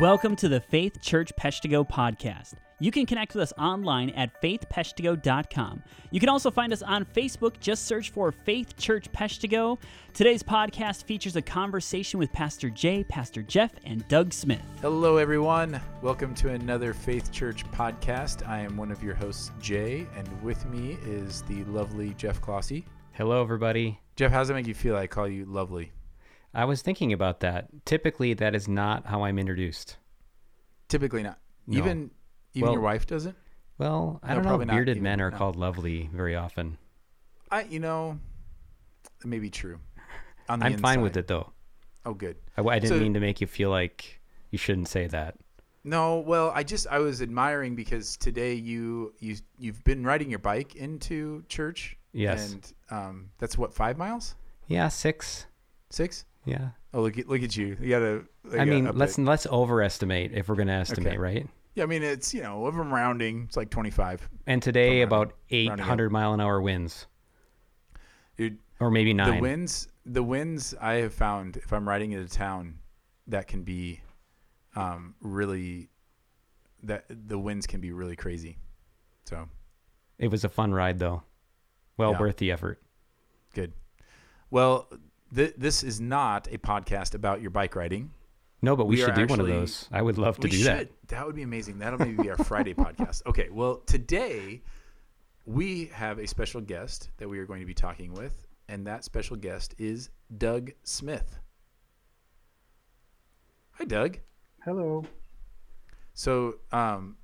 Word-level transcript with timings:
Welcome 0.00 0.34
to 0.36 0.48
the 0.48 0.60
Faith 0.60 1.00
Church 1.00 1.30
Peshtigo 1.38 1.88
podcast. 1.88 2.54
You 2.80 2.90
can 2.90 3.06
connect 3.06 3.32
with 3.34 3.42
us 3.44 3.52
online 3.56 4.10
at 4.10 4.42
faithpeshtigo.com. 4.42 5.82
You 6.10 6.18
can 6.18 6.28
also 6.28 6.50
find 6.50 6.72
us 6.72 6.82
on 6.82 7.04
Facebook. 7.04 7.60
Just 7.60 7.86
search 7.86 8.10
for 8.10 8.32
Faith 8.32 8.76
Church 8.76 9.10
Peshtigo. 9.12 9.78
Today's 10.12 10.42
podcast 10.42 11.04
features 11.04 11.36
a 11.36 11.42
conversation 11.42 12.18
with 12.18 12.32
Pastor 12.32 12.70
Jay, 12.70 13.04
Pastor 13.04 13.40
Jeff, 13.40 13.70
and 13.84 14.06
Doug 14.08 14.32
Smith. 14.32 14.60
Hello, 14.82 15.16
everyone. 15.16 15.80
Welcome 16.02 16.34
to 16.36 16.50
another 16.50 16.92
Faith 16.92 17.30
Church 17.30 17.64
podcast. 17.70 18.46
I 18.48 18.58
am 18.58 18.76
one 18.76 18.90
of 18.90 19.00
your 19.00 19.14
hosts, 19.14 19.52
Jay, 19.60 20.08
and 20.16 20.42
with 20.42 20.66
me 20.66 20.98
is 21.06 21.42
the 21.42 21.62
lovely 21.64 22.14
Jeff 22.14 22.40
Clossy. 22.40 22.84
Hello, 23.12 23.40
everybody. 23.40 24.00
Jeff, 24.16 24.32
how 24.32 24.40
does 24.40 24.50
it 24.50 24.54
make 24.54 24.66
you 24.66 24.74
feel? 24.74 24.96
I 24.96 25.06
call 25.06 25.28
you 25.28 25.44
lovely. 25.44 25.92
I 26.54 26.64
was 26.64 26.82
thinking 26.82 27.12
about 27.12 27.40
that. 27.40 27.68
Typically, 27.84 28.34
that 28.34 28.54
is 28.54 28.68
not 28.68 29.06
how 29.06 29.24
I'm 29.24 29.38
introduced. 29.38 29.96
Typically 30.88 31.22
not. 31.22 31.38
No. 31.66 31.78
Even 31.78 32.10
even 32.54 32.66
Well- 32.66 32.72
your 32.74 32.82
wife 32.82 33.06
doesn't. 33.06 33.36
Well, 33.78 34.20
I 34.22 34.34
No, 34.34 34.42
don't 34.42 34.60
know. 34.60 34.72
Bearded 34.72 35.02
men 35.02 35.20
are 35.20 35.32
called 35.32 35.56
lovely 35.56 36.08
very 36.12 36.36
often. 36.36 36.78
I, 37.50 37.62
you 37.64 37.80
know, 37.80 38.20
it 39.20 39.26
may 39.26 39.40
be 39.40 39.50
true. 39.50 39.80
I'm 40.48 40.78
fine 40.78 41.00
with 41.00 41.16
it 41.16 41.26
though. 41.26 41.50
Oh, 42.06 42.14
good. 42.14 42.36
I, 42.56 42.62
I 42.62 42.78
didn't 42.78 42.96
So- 42.96 43.02
mean 43.02 43.14
to 43.14 43.20
make 43.20 43.40
you 43.40 43.46
feel 43.48 43.70
like 43.70 44.20
you 44.50 44.58
shouldn't 44.58 44.88
say 44.88 45.06
that. 45.08 45.36
No, 45.82 46.20
well, 46.20 46.50
I 46.54 46.62
just 46.62 46.86
I 46.86 46.98
was 47.00 47.20
admiring 47.20 47.74
because 47.74 48.16
today 48.16 48.54
you 48.54 49.12
you 49.18 49.36
you've 49.58 49.82
been 49.84 50.04
riding 50.04 50.30
your 50.30 50.38
bike 50.38 50.76
into 50.76 51.42
church. 51.48 51.96
Yes. 52.12 52.52
And 52.52 52.72
um, 52.90 53.30
that's 53.38 53.58
what 53.58 53.74
five 53.74 53.98
miles, 53.98 54.36
Yeah, 54.68 54.86
six. 54.88 55.46
six. 55.90 56.24
Yeah. 56.44 56.68
Oh, 56.92 57.02
look 57.02 57.18
at 57.18 57.28
look 57.28 57.42
at 57.42 57.56
you. 57.56 57.76
You 57.80 57.88
gotta. 57.90 58.24
you 58.52 58.58
I 58.58 58.64
mean, 58.64 58.84
gotta 58.84 58.98
let's 58.98 59.18
it. 59.18 59.22
let's 59.24 59.46
overestimate 59.46 60.32
if 60.32 60.48
we're 60.48 60.54
going 60.56 60.68
to 60.68 60.74
estimate, 60.74 61.14
Okay. 61.14 61.18
right? 61.18 61.48
Yeah, 61.74 61.84
I 61.84 61.86
mean 61.86 62.02
it's 62.02 62.32
you 62.32 62.42
know 62.42 62.66
if 62.68 62.74
I'm 62.74 62.92
rounding, 62.92 63.44
it's 63.44 63.56
like 63.56 63.70
25. 63.70 64.28
And 64.46 64.62
today, 64.62 65.02
about 65.02 65.34
800 65.50 66.12
mile 66.12 66.32
an 66.34 66.40
hour 66.40 66.60
winds, 66.60 67.06
Dude, 68.36 68.58
or 68.80 68.90
maybe 68.90 69.12
nine. 69.14 69.36
the 69.36 69.40
winds 69.40 69.88
the 70.06 70.22
winds 70.22 70.74
I 70.80 70.94
have 70.96 71.14
found 71.14 71.56
if 71.56 71.72
I'm 71.72 71.88
riding 71.88 72.12
into 72.12 72.28
town, 72.32 72.78
that 73.28 73.46
can 73.48 73.62
be, 73.62 74.00
um, 74.76 75.14
really, 75.20 75.88
that 76.82 77.06
the 77.08 77.38
winds 77.38 77.66
can 77.66 77.80
be 77.80 77.90
really 77.90 78.16
crazy. 78.16 78.58
So 79.24 79.48
It 80.18 80.28
was 80.28 80.44
a 80.44 80.48
fun 80.48 80.72
ride 80.72 80.98
though. 80.98 81.22
Well 81.96 82.12
Yeah. 82.12 82.20
worth 82.20 82.36
the 82.36 82.52
effort. 82.52 82.80
good. 83.54 83.72
Well, 84.50 84.88
th- 85.34 85.54
this 85.56 85.82
is 85.82 86.00
not 86.00 86.48
a 86.52 86.58
podcast 86.58 87.14
about 87.14 87.40
your 87.40 87.50
bike 87.50 87.74
riding. 87.76 88.10
No, 88.62 88.76
but 88.76 88.86
we, 88.86 88.96
We 88.96 89.02
should 89.02 89.14
do 89.14 89.26
one 89.26 89.40
of 89.40 89.46
those. 89.46 89.88
I 89.92 90.00
would 90.00 90.16
love 90.16 90.36
to 90.38 90.46
we 90.46 90.50
do 90.50 90.56
should. 90.58 90.66
that. 90.66 90.88
That 91.08 91.26
would 91.26 91.34
be 91.36 91.42
amazing. 91.42 91.78
That'll 91.78 91.98
maybe 91.98 92.22
be 92.22 92.30
our 92.30 92.38
Friday 92.38 92.72
podcast. 92.84 93.26
Okay. 93.26 93.48
Well, 93.50 93.76
today 93.86 94.62
we 95.44 95.86
have 95.86 96.18
a 96.18 96.26
special 96.26 96.60
guest 96.62 97.10
that 97.18 97.28
we 97.28 97.38
are 97.38 97.44
going 97.44 97.60
to 97.60 97.66
be 97.66 97.74
talking 97.74 98.14
with, 98.14 98.46
and 98.68 98.86
that 98.86 99.04
special 99.04 99.36
guest 99.36 99.74
is 99.78 100.08
Doug 100.38 100.72
Smith. 100.82 101.38
Hi, 103.72 103.84
Doug. 103.84 104.18
Hello. 104.64 105.04
So, 106.14 106.54
um, 106.72 107.16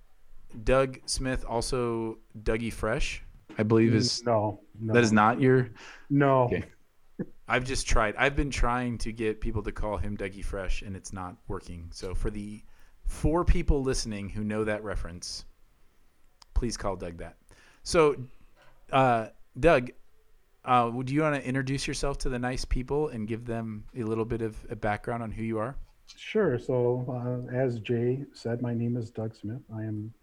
Doug 0.65 0.99
Smith, 1.07 1.45
also 1.49 2.19
Dougie 2.43 2.73
Fresh, 2.73 3.23
I 3.57 3.63
believe 3.63 3.95
is 3.95 4.23
no, 4.25 4.61
no. 4.81 4.93
that 4.93 5.05
is 5.05 5.13
not 5.13 5.41
your. 5.41 5.71
no. 6.11 6.43
Okay. 6.45 6.65
I've 7.51 7.65
just 7.65 7.89
tried. 7.89 8.15
I've 8.17 8.37
been 8.37 8.53
trying 8.53 8.97
to 8.99 9.11
get 9.11 9.41
people 9.41 9.61
to 9.65 9.73
call 9.73 9.97
him 9.97 10.17
Dougie 10.17 10.45
Fresh, 10.45 10.83
and 10.83 10.95
it's 10.95 11.13
not 11.13 11.35
working. 11.49 11.89
So 11.91 12.15
for 12.15 12.31
the 12.31 12.63
four 13.07 13.45
people 13.45 13.83
listening 13.83 14.29
who 14.29 14.45
know 14.45 14.63
that 14.63 14.85
reference, 14.85 15.45
please 16.55 16.77
call 16.77 16.95
Doug 16.95 17.19
that. 17.19 17.39
So, 17.83 18.15
uh, 18.93 19.31
Doug, 19.59 19.91
uh, 20.65 20.93
would 20.95 21.11
you 21.11 21.23
want 21.23 21.43
to 21.43 21.45
introduce 21.45 21.89
yourself 21.89 22.19
to 22.19 22.29
the 22.29 22.39
nice 22.39 22.65
people 22.65 23.09
and 23.09 23.27
give 23.27 23.47
them 23.47 23.83
a 23.99 24.05
little 24.05 24.25
bit 24.25 24.43
of 24.43 24.57
a 24.71 24.77
background 24.77 25.25
on 25.25 25.33
who 25.33 25.43
you 25.43 25.59
are? 25.59 25.75
Sure. 26.17 26.57
So, 26.57 27.05
uh, 27.09 27.53
as 27.53 27.81
Jay 27.81 28.25
said, 28.33 28.63
my 28.63 28.75
name 28.75 28.97
is 28.97 29.11
Doug 29.11 29.35
Smith. 29.35 29.63
I 29.75 29.83
am 29.83 30.15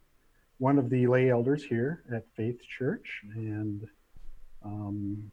one 0.60 0.80
of 0.80 0.90
the 0.90 1.08
lay 1.08 1.30
elders 1.30 1.62
here 1.62 2.04
at 2.14 2.24
Faith 2.38 2.62
Church, 2.78 3.22
and 3.36 3.86
um, 4.64 5.30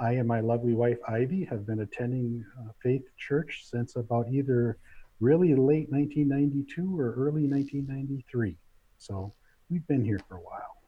I 0.00 0.12
and 0.12 0.26
my 0.26 0.40
lovely 0.40 0.72
wife 0.72 0.98
Ivy 1.06 1.44
have 1.44 1.66
been 1.66 1.80
attending 1.80 2.44
uh, 2.58 2.70
Faith 2.82 3.04
Church 3.18 3.64
since 3.70 3.96
about 3.96 4.28
either 4.32 4.78
really 5.20 5.54
late 5.54 5.90
1992 5.90 6.98
or 6.98 7.12
early 7.12 7.46
1993. 7.46 8.56
So 8.96 9.32
we've 9.68 9.86
been 9.86 10.02
here 10.02 10.18
for 10.26 10.36
a 10.36 10.40
while. 10.40 10.78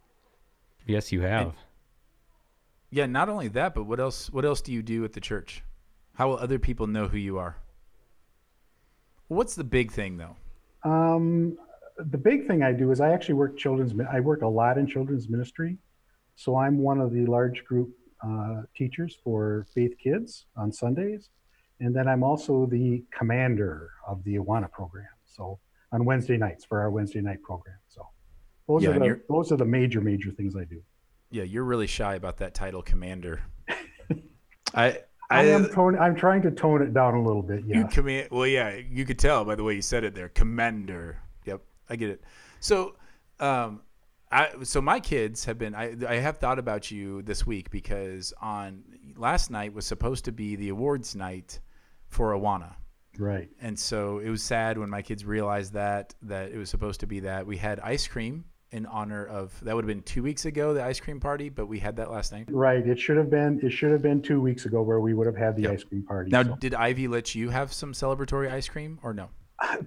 Yes, 0.86 1.12
you 1.12 1.20
have. 1.20 1.54
Yeah. 2.90 3.06
Not 3.06 3.28
only 3.28 3.48
that, 3.48 3.74
but 3.74 3.84
what 3.84 4.00
else? 4.00 4.32
What 4.32 4.44
else 4.44 4.62
do 4.62 4.72
you 4.72 4.82
do 4.82 5.04
at 5.04 5.12
the 5.12 5.20
church? 5.20 5.62
How 6.14 6.28
will 6.28 6.38
other 6.38 6.58
people 6.58 6.86
know 6.86 7.08
who 7.08 7.18
you 7.18 7.38
are? 7.38 7.56
What's 9.28 9.54
the 9.54 9.64
big 9.64 9.92
thing, 9.92 10.16
though? 10.16 10.36
Um, 10.90 11.56
the 11.98 12.18
big 12.18 12.46
thing 12.46 12.62
I 12.62 12.72
do 12.72 12.90
is 12.90 13.00
I 13.00 13.12
actually 13.12 13.34
work 13.34 13.58
children's. 13.58 13.94
I 14.10 14.20
work 14.20 14.42
a 14.42 14.48
lot 14.48 14.78
in 14.78 14.86
children's 14.86 15.28
ministry, 15.28 15.76
so 16.34 16.56
I'm 16.56 16.78
one 16.78 17.00
of 17.00 17.12
the 17.12 17.26
large 17.26 17.64
group 17.64 17.94
uh, 18.26 18.62
teachers 18.76 19.16
for 19.22 19.66
Faith 19.74 19.94
Kids 20.02 20.46
on 20.56 20.72
Sundays, 20.72 21.30
and 21.80 21.94
then 21.94 22.06
I'm 22.08 22.22
also 22.22 22.66
the 22.66 23.02
commander 23.16 23.90
of 24.06 24.22
the 24.24 24.36
Awana 24.36 24.70
program. 24.70 25.06
So 25.26 25.58
on 25.92 26.04
Wednesday 26.04 26.36
nights 26.36 26.64
for 26.64 26.80
our 26.80 26.90
Wednesday 26.90 27.20
night 27.20 27.42
program. 27.42 27.76
So 27.88 28.06
those 28.68 28.82
Yeah, 28.84 28.90
are 28.90 28.98
the 28.98 29.20
those 29.28 29.52
are 29.52 29.56
the 29.56 29.64
major 29.64 30.00
major 30.00 30.30
things 30.30 30.54
I 30.56 30.64
do. 30.64 30.80
Yeah, 31.30 31.44
you're 31.44 31.64
really 31.64 31.86
shy 31.86 32.14
about 32.14 32.36
that 32.38 32.54
title, 32.54 32.82
Commander. 32.82 33.42
I 34.74 35.00
I, 35.30 35.44
am 35.46 35.70
tone, 35.70 35.98
I'm 35.98 36.14
trying 36.14 36.42
to 36.42 36.50
tone 36.50 36.82
it 36.82 36.92
down 36.92 37.14
a 37.14 37.22
little 37.22 37.42
bit. 37.42 37.64
You 37.64 37.80
Yeah. 37.80 37.86
command. 37.86 38.28
Well, 38.30 38.46
yeah, 38.46 38.76
you 38.76 39.06
could 39.06 39.18
tell 39.18 39.44
by 39.44 39.54
the 39.54 39.64
way 39.64 39.74
you 39.74 39.82
said 39.82 40.04
it 40.04 40.14
there. 40.14 40.28
Commander. 40.28 41.18
Yep, 41.46 41.62
I 41.88 41.96
get 41.96 42.10
it. 42.10 42.22
So, 42.60 42.96
um, 43.40 43.80
I 44.32 44.48
so 44.62 44.80
my 44.80 44.98
kids 45.00 45.44
have 45.44 45.58
been. 45.58 45.74
I 45.74 45.94
I 46.08 46.16
have 46.16 46.38
thought 46.38 46.58
about 46.58 46.90
you 46.90 47.22
this 47.22 47.46
week 47.46 47.70
because 47.70 48.32
on 48.40 48.82
last 49.16 49.50
night 49.50 49.74
was 49.74 49.86
supposed 49.86 50.24
to 50.24 50.32
be 50.32 50.56
the 50.56 50.70
awards 50.70 51.14
night 51.14 51.60
for 52.08 52.32
Awana. 52.32 52.74
Right. 53.18 53.50
And 53.60 53.78
so 53.78 54.18
it 54.20 54.30
was 54.30 54.42
sad 54.42 54.78
when 54.78 54.88
my 54.88 55.02
kids 55.02 55.24
realized 55.24 55.74
that 55.74 56.14
that 56.22 56.50
it 56.50 56.56
was 56.56 56.70
supposed 56.70 57.00
to 57.00 57.06
be 57.06 57.20
that. 57.20 57.46
We 57.46 57.58
had 57.58 57.78
ice 57.80 58.06
cream 58.08 58.44
in 58.70 58.86
honor 58.86 59.26
of 59.26 59.52
that 59.64 59.74
would 59.76 59.84
have 59.84 59.88
been 59.94 60.02
two 60.02 60.22
weeks 60.22 60.46
ago 60.46 60.72
the 60.72 60.82
ice 60.82 60.98
cream 60.98 61.20
party, 61.20 61.50
but 61.50 61.66
we 61.66 61.78
had 61.78 61.96
that 61.96 62.10
last 62.10 62.32
night. 62.32 62.46
Right. 62.50 62.86
It 62.86 62.98
should 62.98 63.18
have 63.18 63.28
been 63.28 63.60
it 63.62 63.70
should 63.70 63.92
have 63.92 64.00
been 64.00 64.22
two 64.22 64.40
weeks 64.40 64.64
ago 64.64 64.80
where 64.80 65.00
we 65.00 65.12
would 65.12 65.26
have 65.26 65.36
had 65.36 65.56
the 65.56 65.62
Yep. 65.64 65.72
ice 65.72 65.84
cream 65.84 66.02
party. 66.04 66.30
Now, 66.30 66.42
so. 66.42 66.56
did 66.56 66.72
Ivy 66.72 67.06
let 67.06 67.34
you 67.34 67.50
have 67.50 67.70
some 67.72 67.92
celebratory 67.92 68.50
ice 68.50 68.68
cream 68.68 68.98
or 69.02 69.12
no? 69.12 69.28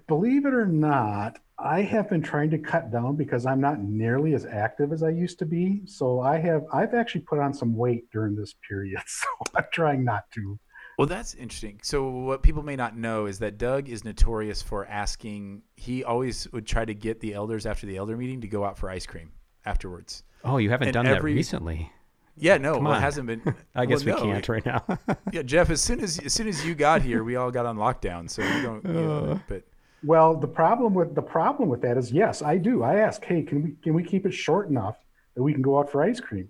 Believe 0.07 0.45
it 0.45 0.53
or 0.53 0.65
not, 0.65 1.39
I 1.57 1.81
have 1.81 2.09
been 2.09 2.21
trying 2.21 2.49
to 2.51 2.57
cut 2.57 2.91
down 2.91 3.15
because 3.15 3.45
I'm 3.45 3.61
not 3.61 3.79
nearly 3.81 4.33
as 4.33 4.45
active 4.45 4.91
as 4.91 5.03
I 5.03 5.09
used 5.09 5.39
to 5.39 5.45
be. 5.45 5.81
So 5.85 6.19
I 6.19 6.37
have 6.37 6.63
I've 6.73 6.93
actually 6.93 7.21
put 7.21 7.39
on 7.39 7.53
some 7.53 7.75
weight 7.75 8.09
during 8.11 8.35
this 8.35 8.53
period. 8.67 8.99
So 9.07 9.27
I'm 9.55 9.65
trying 9.71 10.03
not 10.03 10.29
to. 10.35 10.59
Well, 10.97 11.07
that's 11.07 11.33
interesting. 11.35 11.79
So, 11.83 12.07
what 12.09 12.41
people 12.41 12.63
may 12.63 12.77
not 12.77 12.95
know 12.95 13.25
is 13.25 13.39
that 13.39 13.57
Doug 13.57 13.89
is 13.89 14.05
notorious 14.05 14.61
for 14.61 14.85
asking. 14.85 15.63
He 15.75 16.05
always 16.05 16.49
would 16.53 16.65
try 16.65 16.85
to 16.85 16.93
get 16.93 17.19
the 17.19 17.33
elders 17.33 17.65
after 17.65 17.85
the 17.85 17.97
elder 17.97 18.15
meeting 18.15 18.39
to 18.41 18.47
go 18.47 18.63
out 18.63 18.77
for 18.77 18.89
ice 18.89 19.05
cream 19.05 19.33
afterwards. 19.65 20.23
Oh, 20.45 20.55
you 20.57 20.69
haven't 20.69 20.87
And 20.87 20.93
done 20.93 21.05
every- 21.07 21.33
that 21.33 21.35
recently. 21.35 21.91
Yeah, 22.37 22.57
no, 22.57 22.77
well, 22.79 22.93
it 22.93 22.99
hasn't 23.01 23.27
been. 23.27 23.41
I 23.75 23.85
guess 23.85 24.03
well, 24.03 24.15
we 24.17 24.27
no, 24.27 24.33
can't 24.33 24.49
right 24.49 24.65
now. 24.65 24.83
Yeah, 25.31 25.41
Jeff. 25.41 25.69
As 25.69 25.81
soon 25.81 26.01
as 26.01 26.19
as 26.19 26.33
soon 26.33 26.47
as 26.47 26.65
you 26.65 26.75
got 26.75 27.01
here, 27.01 27.23
we 27.23 27.35
all 27.35 27.51
got 27.51 27.65
on 27.65 27.77
lockdown, 27.77 28.29
so 28.29 28.41
we 28.43 28.61
don't. 28.61 28.85
You 28.85 28.93
know, 28.93 29.17
Uh. 29.31 29.39
but 29.47 29.63
Well, 30.03 30.35
the 30.35 30.47
problem 30.47 30.93
with 30.93 31.15
the 31.15 31.21
problem 31.21 31.69
with 31.69 31.81
that 31.81 31.97
is 31.97 32.11
yes, 32.11 32.41
I 32.41 32.57
do. 32.57 32.83
I 32.83 32.95
ask, 32.95 33.23
hey, 33.23 33.41
can 33.43 33.63
we 33.63 33.71
can 33.83 33.93
we 33.93 34.03
keep 34.03 34.25
it 34.25 34.33
short 34.33 34.69
enough 34.69 34.97
that 35.35 35.43
we 35.43 35.53
can 35.53 35.61
go 35.61 35.79
out 35.79 35.89
for 35.91 36.03
ice 36.03 36.19
cream? 36.19 36.49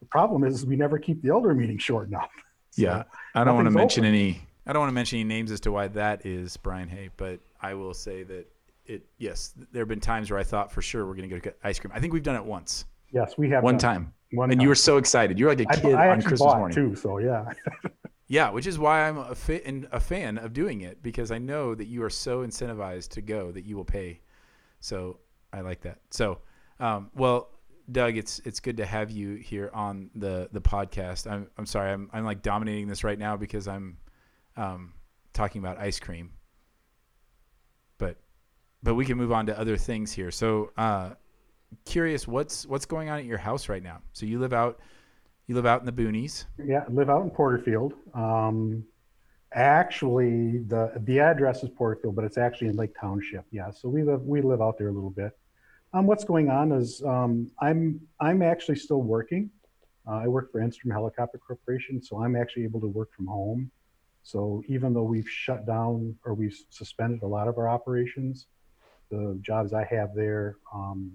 The 0.00 0.06
problem 0.06 0.44
is 0.44 0.64
we 0.66 0.76
never 0.76 0.98
keep 0.98 1.22
the 1.22 1.30
elder 1.30 1.54
meeting 1.54 1.78
short 1.78 2.08
enough. 2.08 2.30
So, 2.76 2.82
yeah, 2.82 3.04
I 3.36 3.44
don't 3.44 3.54
want 3.54 3.66
to 3.66 3.70
mention 3.70 4.04
open. 4.04 4.14
any. 4.16 4.42
I 4.66 4.72
don't 4.72 4.80
want 4.80 4.90
to 4.90 4.94
mention 4.94 5.20
any 5.20 5.28
names 5.28 5.52
as 5.52 5.60
to 5.60 5.70
why 5.70 5.86
that 5.88 6.26
is, 6.26 6.56
Brian 6.56 6.88
Hay. 6.88 7.08
But 7.16 7.38
I 7.62 7.74
will 7.74 7.94
say 7.94 8.24
that 8.24 8.46
it. 8.84 9.06
Yes, 9.16 9.54
there 9.70 9.82
have 9.82 9.88
been 9.88 10.00
times 10.00 10.28
where 10.28 10.40
I 10.40 10.42
thought 10.42 10.72
for 10.72 10.82
sure 10.82 11.06
we're 11.06 11.14
going 11.14 11.28
to 11.30 11.36
go 11.36 11.40
get 11.40 11.56
ice 11.62 11.78
cream. 11.78 11.92
I 11.94 12.00
think 12.00 12.12
we've 12.12 12.24
done 12.24 12.34
it 12.34 12.44
once, 12.44 12.84
Yes, 13.12 13.38
we 13.38 13.48
have 13.50 13.62
one 13.62 13.74
done- 13.74 13.94
time, 13.94 14.12
One 14.34 14.50
and 14.50 14.58
time. 14.58 14.62
you 14.62 14.68
were 14.68 14.74
so 14.74 14.96
excited. 14.96 15.38
You 15.38 15.46
were 15.46 15.54
like 15.54 15.66
a 15.68 15.80
kid 15.80 15.94
I 15.94 16.08
on 16.08 16.20
Christmas 16.20 16.40
bought 16.40 16.58
morning. 16.58 16.74
too. 16.74 16.96
So 16.96 17.18
yeah. 17.18 17.44
Yeah, 18.26 18.50
which 18.50 18.66
is 18.66 18.78
why 18.78 19.06
I'm 19.06 19.18
a, 19.18 19.34
fit 19.34 19.66
and 19.66 19.86
a 19.92 20.00
fan 20.00 20.38
of 20.38 20.52
doing 20.52 20.80
it 20.80 21.02
because 21.02 21.30
I 21.30 21.38
know 21.38 21.74
that 21.74 21.86
you 21.86 22.02
are 22.02 22.10
so 22.10 22.44
incentivized 22.44 23.10
to 23.10 23.20
go 23.20 23.52
that 23.52 23.64
you 23.64 23.76
will 23.76 23.84
pay. 23.84 24.20
So 24.80 25.18
I 25.52 25.60
like 25.60 25.82
that. 25.82 25.98
So, 26.10 26.38
um, 26.80 27.10
well, 27.14 27.50
Doug, 27.92 28.16
it's 28.16 28.40
it's 28.46 28.60
good 28.60 28.78
to 28.78 28.86
have 28.86 29.10
you 29.10 29.34
here 29.34 29.70
on 29.74 30.08
the 30.14 30.48
the 30.52 30.60
podcast. 30.60 31.30
I'm 31.30 31.48
I'm 31.58 31.66
sorry, 31.66 31.92
I'm 31.92 32.08
I'm 32.14 32.24
like 32.24 32.40
dominating 32.40 32.88
this 32.88 33.04
right 33.04 33.18
now 33.18 33.36
because 33.36 33.68
I'm 33.68 33.98
um, 34.56 34.94
talking 35.34 35.62
about 35.62 35.78
ice 35.78 36.00
cream. 36.00 36.32
But 37.98 38.16
but 38.82 38.94
we 38.94 39.04
can 39.04 39.18
move 39.18 39.32
on 39.32 39.46
to 39.46 39.58
other 39.58 39.76
things 39.76 40.12
here. 40.12 40.30
So, 40.30 40.72
uh, 40.78 41.10
curious, 41.84 42.26
what's 42.28 42.66
what's 42.66 42.86
going 42.86 43.08
on 43.08 43.18
at 43.18 43.24
your 43.24 43.38
house 43.38 43.68
right 43.68 43.82
now? 43.82 44.00
So 44.12 44.26
you 44.26 44.38
live 44.38 44.52
out, 44.52 44.80
you 45.46 45.54
live 45.54 45.66
out 45.66 45.80
in 45.80 45.86
the 45.86 45.92
boonies. 45.92 46.44
Yeah, 46.64 46.84
live 46.88 47.10
out 47.10 47.22
in 47.22 47.30
Porterfield. 47.30 47.94
Um, 48.14 48.84
actually, 49.52 50.58
the 50.58 50.92
the 50.96 51.20
address 51.20 51.62
is 51.62 51.70
Porterfield, 51.70 52.16
but 52.16 52.24
it's 52.24 52.38
actually 52.38 52.68
in 52.68 52.76
Lake 52.76 52.94
Township. 53.00 53.44
Yeah, 53.50 53.70
so 53.70 53.88
we 53.88 54.02
live 54.02 54.22
we 54.22 54.42
live 54.42 54.60
out 54.60 54.78
there 54.78 54.88
a 54.88 54.92
little 54.92 55.10
bit. 55.10 55.36
Um, 55.92 56.06
what's 56.06 56.24
going 56.24 56.50
on 56.50 56.72
is 56.72 57.02
um, 57.02 57.50
I'm 57.60 58.00
I'm 58.20 58.42
actually 58.42 58.76
still 58.76 59.02
working. 59.02 59.50
Uh, 60.06 60.16
I 60.16 60.28
work 60.28 60.52
for 60.52 60.60
Enstrom 60.60 60.92
Helicopter 60.92 61.38
Corporation, 61.38 62.02
so 62.02 62.22
I'm 62.22 62.36
actually 62.36 62.64
able 62.64 62.80
to 62.80 62.88
work 62.88 63.12
from 63.14 63.26
home. 63.26 63.70
So 64.22 64.62
even 64.68 64.92
though 64.92 65.02
we've 65.02 65.28
shut 65.28 65.66
down 65.66 66.16
or 66.24 66.34
we've 66.34 66.56
suspended 66.70 67.22
a 67.22 67.26
lot 67.26 67.46
of 67.46 67.58
our 67.58 67.68
operations, 67.68 68.46
the 69.10 69.38
jobs 69.42 69.72
I 69.72 69.84
have 69.84 70.14
there 70.14 70.56
um, 70.74 71.12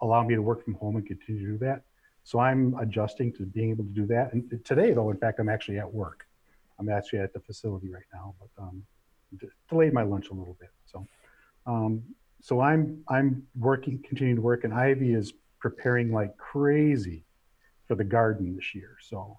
allow 0.00 0.22
me 0.22 0.34
to 0.34 0.42
work 0.42 0.64
from 0.64 0.74
home 0.74 0.96
and 0.96 1.06
continue 1.06 1.40
to 1.46 1.52
do 1.52 1.58
that. 1.58 1.82
So 2.24 2.38
I'm 2.40 2.74
adjusting 2.80 3.32
to 3.34 3.44
being 3.44 3.70
able 3.70 3.84
to 3.84 3.90
do 3.90 4.06
that. 4.06 4.32
And 4.32 4.60
today, 4.64 4.92
though, 4.92 5.10
in 5.10 5.16
fact, 5.16 5.38
I'm 5.38 5.48
actually 5.48 5.78
at 5.78 5.92
work. 5.92 6.26
I'm 6.78 6.88
actually 6.88 7.20
at 7.20 7.32
the 7.32 7.40
facility 7.40 7.88
right 7.88 8.04
now, 8.12 8.34
but 8.40 8.62
um, 8.62 8.82
d- 9.38 9.46
delayed 9.68 9.92
my 9.92 10.02
lunch 10.02 10.28
a 10.30 10.34
little 10.34 10.56
bit. 10.58 10.70
So, 10.86 11.06
um, 11.66 12.02
so 12.42 12.60
I'm 12.60 13.02
I'm 13.08 13.46
working, 13.58 14.02
continuing 14.06 14.36
to 14.36 14.42
work, 14.42 14.64
and 14.64 14.74
Ivy 14.74 15.14
is 15.14 15.32
preparing 15.60 16.12
like 16.12 16.36
crazy 16.36 17.24
for 17.86 17.94
the 17.94 18.04
garden 18.04 18.54
this 18.56 18.74
year. 18.74 18.96
So, 19.00 19.38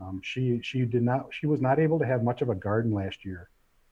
um, 0.00 0.20
she 0.22 0.60
she 0.62 0.84
did 0.84 1.02
not 1.02 1.26
she 1.30 1.46
was 1.46 1.60
not 1.60 1.78
able 1.80 1.98
to 1.98 2.06
have 2.06 2.22
much 2.22 2.42
of 2.42 2.50
a 2.50 2.54
garden 2.54 2.92
last 2.92 3.24
year, 3.24 3.48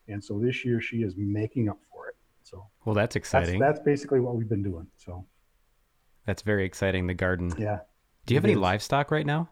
and 0.07 0.23
so 0.23 0.39
this 0.39 0.65
year 0.65 0.81
she 0.81 0.99
is 1.03 1.15
making 1.17 1.69
up 1.69 1.79
for 1.91 2.09
it. 2.09 2.15
So, 2.43 2.67
Well, 2.85 2.95
that's 2.95 3.15
that's, 3.15 3.17
exciting. 3.17 3.59
that's 3.59 3.81
basically 3.81 4.21
what 4.21 4.37
we've 4.37 4.49
been 4.49 4.63
doing. 4.63 4.87
So, 4.99 5.27
That's 6.27 6.43
very 6.43 6.65
exciting. 6.65 7.07
The 7.07 7.15
garden. 7.15 7.53
yeah, 7.59 7.81
Do 8.27 8.35
you 8.35 8.39
have 8.39 8.45
any 8.45 8.55
is. 8.55 8.59
livestock 8.59 9.11
right 9.11 9.27
now? 9.27 9.49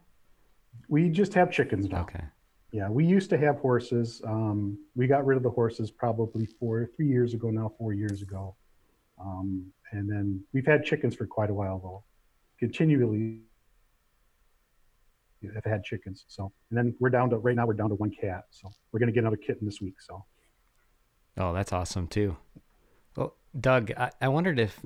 we 0.89 1.07
just 1.09 1.33
have 1.35 1.51
chickens 1.51 1.87
now. 1.87 2.01
Okay. 2.01 2.23
Yeah, 2.71 2.89
we 2.89 3.05
used 3.05 3.29
to 3.29 3.37
have 3.37 3.57
horses. 3.59 4.21
Um, 4.25 4.79
we 4.95 5.05
got 5.05 5.23
rid 5.23 5.37
of 5.37 5.43
the 5.43 5.49
horses 5.51 5.91
probably 5.91 6.47
four, 6.59 6.89
three 6.95 7.07
years 7.07 7.35
ago 7.35 7.51
now, 7.51 7.71
four 7.77 7.93
years 7.93 8.23
ago. 8.23 8.55
Um, 9.21 9.71
and 9.91 10.09
then 10.09 10.43
we've 10.51 10.65
had 10.65 10.83
chickens 10.83 11.13
for 11.13 11.27
quite 11.27 11.51
a 11.51 11.53
while 11.53 11.77
though. 11.79 12.03
Continually 12.59 13.41
have 15.53 15.65
had 15.65 15.83
chickens. 15.83 16.25
So, 16.27 16.51
and 16.71 16.77
then 16.77 16.95
we're 16.99 17.09
down 17.09 17.29
to, 17.29 17.37
right 17.37 17.55
now 17.55 17.67
we're 17.67 17.73
down 17.73 17.89
to 17.89 17.95
one 17.95 18.09
cat. 18.11 18.45
So 18.49 18.71
we're 18.91 18.99
going 18.99 19.07
to 19.07 19.13
get 19.13 19.19
another 19.19 19.37
kitten 19.37 19.65
this 19.65 19.79
week. 19.81 20.01
So, 20.01 20.25
Oh, 21.37 21.51
that's 21.53 21.73
awesome 21.73 22.07
too. 22.07 22.37
Well, 23.15 23.35
Doug, 23.59 23.91
I, 23.97 24.11
I 24.21 24.27
wondered 24.29 24.59
if 24.59 24.79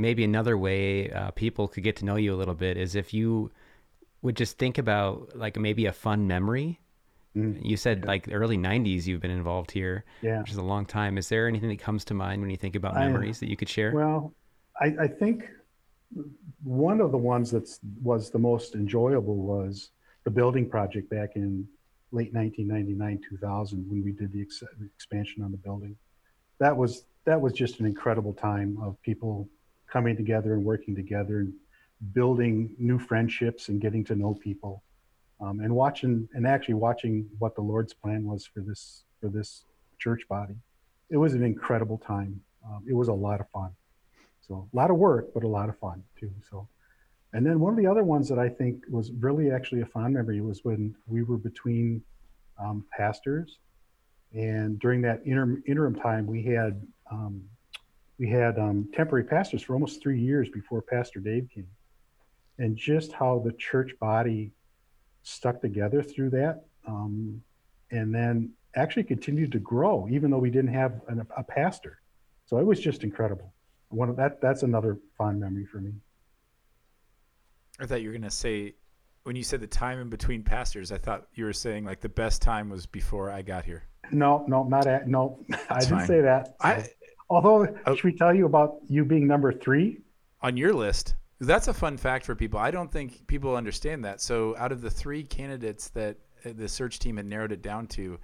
maybe 0.00 0.24
another 0.24 0.56
way 0.56 1.10
uh, 1.10 1.30
people 1.32 1.68
could 1.68 1.84
get 1.84 1.96
to 1.96 2.04
know 2.04 2.16
you 2.16 2.34
a 2.34 2.36
little 2.36 2.54
bit 2.54 2.76
is 2.76 2.94
if 2.94 3.12
you 3.14 3.50
would 4.22 4.36
just 4.36 4.58
think 4.58 4.78
about 4.78 5.36
like 5.36 5.58
maybe 5.58 5.86
a 5.86 5.92
fun 5.92 6.26
memory. 6.26 6.80
Mm. 7.36 7.64
You 7.64 7.76
said 7.76 8.04
like 8.06 8.24
the 8.26 8.32
early 8.32 8.58
'90s 8.58 9.06
you've 9.06 9.20
been 9.20 9.30
involved 9.30 9.70
here, 9.70 10.04
yeah. 10.20 10.40
which 10.40 10.50
is 10.50 10.56
a 10.56 10.62
long 10.62 10.84
time. 10.84 11.16
Is 11.16 11.28
there 11.28 11.46
anything 11.46 11.68
that 11.68 11.78
comes 11.78 12.04
to 12.06 12.14
mind 12.14 12.40
when 12.40 12.50
you 12.50 12.56
think 12.56 12.74
about 12.74 12.96
I- 12.96 13.06
memories 13.06 13.38
that 13.40 13.48
you 13.48 13.56
could 13.56 13.68
share? 13.68 13.92
Well, 13.94 14.34
I, 14.80 14.86
I 15.02 15.06
think 15.06 15.48
one 16.64 17.00
of 17.00 17.12
the 17.12 17.18
ones 17.18 17.50
that 17.52 17.70
was 18.02 18.30
the 18.30 18.38
most 18.38 18.74
enjoyable 18.74 19.36
was 19.36 19.90
the 20.24 20.30
building 20.30 20.68
project 20.68 21.08
back 21.08 21.36
in 21.36 21.66
late 22.12 22.34
1999, 22.34 23.20
2000, 23.28 23.88
when 23.88 24.02
we 24.02 24.10
did 24.10 24.32
the 24.32 24.42
ex- 24.42 24.64
expansion 24.96 25.42
on 25.44 25.52
the 25.52 25.56
building. 25.56 25.96
That 26.58 26.76
was 26.76 27.04
that 27.26 27.40
was 27.40 27.52
just 27.52 27.80
an 27.80 27.86
incredible 27.86 28.32
time 28.32 28.76
of 28.82 29.00
people 29.02 29.48
coming 29.90 30.16
together 30.16 30.54
and 30.54 30.64
working 30.64 30.94
together 30.94 31.40
and 31.40 31.52
building 32.12 32.74
new 32.78 32.98
friendships 32.98 33.68
and 33.68 33.80
getting 33.80 34.04
to 34.04 34.14
know 34.14 34.34
people, 34.34 34.82
um, 35.40 35.60
and 35.60 35.74
watching 35.74 36.28
and 36.34 36.46
actually 36.46 36.74
watching 36.74 37.28
what 37.38 37.54
the 37.54 37.60
Lord's 37.60 37.92
plan 37.92 38.24
was 38.24 38.46
for 38.46 38.60
this 38.60 39.04
for 39.20 39.28
this 39.28 39.64
church 39.98 40.26
body. 40.28 40.54
It 41.10 41.16
was 41.16 41.34
an 41.34 41.42
incredible 41.42 41.98
time. 41.98 42.40
Um, 42.64 42.84
it 42.88 42.94
was 42.94 43.08
a 43.08 43.12
lot 43.12 43.40
of 43.40 43.48
fun. 43.50 43.70
So 44.40 44.68
a 44.72 44.76
lot 44.76 44.90
of 44.90 44.96
work, 44.96 45.32
but 45.34 45.44
a 45.44 45.48
lot 45.48 45.68
of 45.68 45.78
fun 45.78 46.02
too. 46.18 46.32
So, 46.50 46.68
and 47.32 47.44
then 47.46 47.60
one 47.60 47.72
of 47.72 47.78
the 47.78 47.86
other 47.86 48.02
ones 48.02 48.28
that 48.28 48.38
I 48.38 48.48
think 48.48 48.84
was 48.90 49.12
really 49.12 49.50
actually 49.50 49.82
a 49.82 49.86
fond 49.86 50.14
memory 50.14 50.40
was 50.40 50.64
when 50.64 50.94
we 51.06 51.22
were 51.22 51.36
between 51.36 52.02
um, 52.58 52.84
pastors, 52.90 53.58
and 54.32 54.78
during 54.78 55.02
that 55.02 55.20
interim 55.24 55.62
interim 55.66 55.94
time, 55.94 56.26
we 56.26 56.42
had 56.42 56.82
um, 57.10 57.42
we 58.20 58.28
had 58.28 58.58
um, 58.58 58.86
temporary 58.92 59.24
pastors 59.24 59.62
for 59.62 59.72
almost 59.72 60.02
three 60.02 60.20
years 60.20 60.50
before 60.50 60.82
Pastor 60.82 61.20
Dave 61.20 61.48
came, 61.52 61.66
and 62.58 62.76
just 62.76 63.12
how 63.12 63.42
the 63.42 63.52
church 63.52 63.92
body 63.98 64.52
stuck 65.22 65.62
together 65.62 66.02
through 66.02 66.28
that, 66.28 66.66
um, 66.86 67.42
and 67.90 68.14
then 68.14 68.52
actually 68.76 69.04
continued 69.04 69.50
to 69.52 69.58
grow, 69.58 70.06
even 70.10 70.30
though 70.30 70.38
we 70.38 70.50
didn't 70.50 70.72
have 70.72 71.00
an, 71.08 71.26
a 71.36 71.42
pastor. 71.42 72.02
So 72.44 72.58
it 72.58 72.66
was 72.66 72.78
just 72.78 73.04
incredible. 73.04 73.54
One 73.88 74.10
of 74.10 74.16
that 74.16 74.40
that's 74.42 74.62
another 74.62 74.98
fond 75.16 75.40
memory 75.40 75.64
for 75.64 75.78
me. 75.78 75.92
I 77.80 77.86
thought 77.86 78.02
you 78.02 78.10
were 78.10 78.14
gonna 78.14 78.30
say 78.30 78.74
when 79.22 79.34
you 79.34 79.42
said 79.42 79.62
the 79.62 79.66
time 79.66 79.98
in 79.98 80.10
between 80.10 80.42
pastors. 80.42 80.92
I 80.92 80.98
thought 80.98 81.26
you 81.34 81.46
were 81.46 81.54
saying 81.54 81.86
like 81.86 82.00
the 82.00 82.08
best 82.10 82.42
time 82.42 82.68
was 82.68 82.84
before 82.84 83.30
I 83.30 83.40
got 83.40 83.64
here. 83.64 83.84
No, 84.12 84.44
no, 84.46 84.64
not 84.64 84.86
at 84.86 85.08
no. 85.08 85.40
I 85.70 85.80
didn't 85.80 86.06
say 86.06 86.20
that. 86.20 86.54
I 86.60 86.86
Although, 87.30 87.74
Oh. 87.86 87.94
should 87.94 88.04
we 88.04 88.16
tell 88.16 88.34
you 88.34 88.44
about 88.46 88.76
you 88.88 89.04
being 89.04 89.26
number 89.26 89.52
three? 89.52 90.00
on 90.42 90.56
your 90.56 90.72
list. 90.72 91.14
That's 91.40 91.68
a 91.68 91.74
fun 91.74 91.96
fact 91.98 92.24
for 92.24 92.34
people. 92.34 92.58
I 92.58 92.70
don't 92.70 92.90
think 92.90 93.26
people 93.26 93.54
understand 93.54 94.04
that. 94.06 94.20
So, 94.22 94.56
out 94.56 94.72
of 94.72 94.80
the 94.80 94.90
three 94.90 95.22
candidates 95.22 95.88
that 95.90 96.16
uh, 96.46 96.50
the 96.56 96.66
search 96.68 96.98
team 96.98 97.18
had 97.18 97.26
narrowed 97.26 97.52
it 97.52 97.60
down 97.62 97.86
to, 97.88 98.18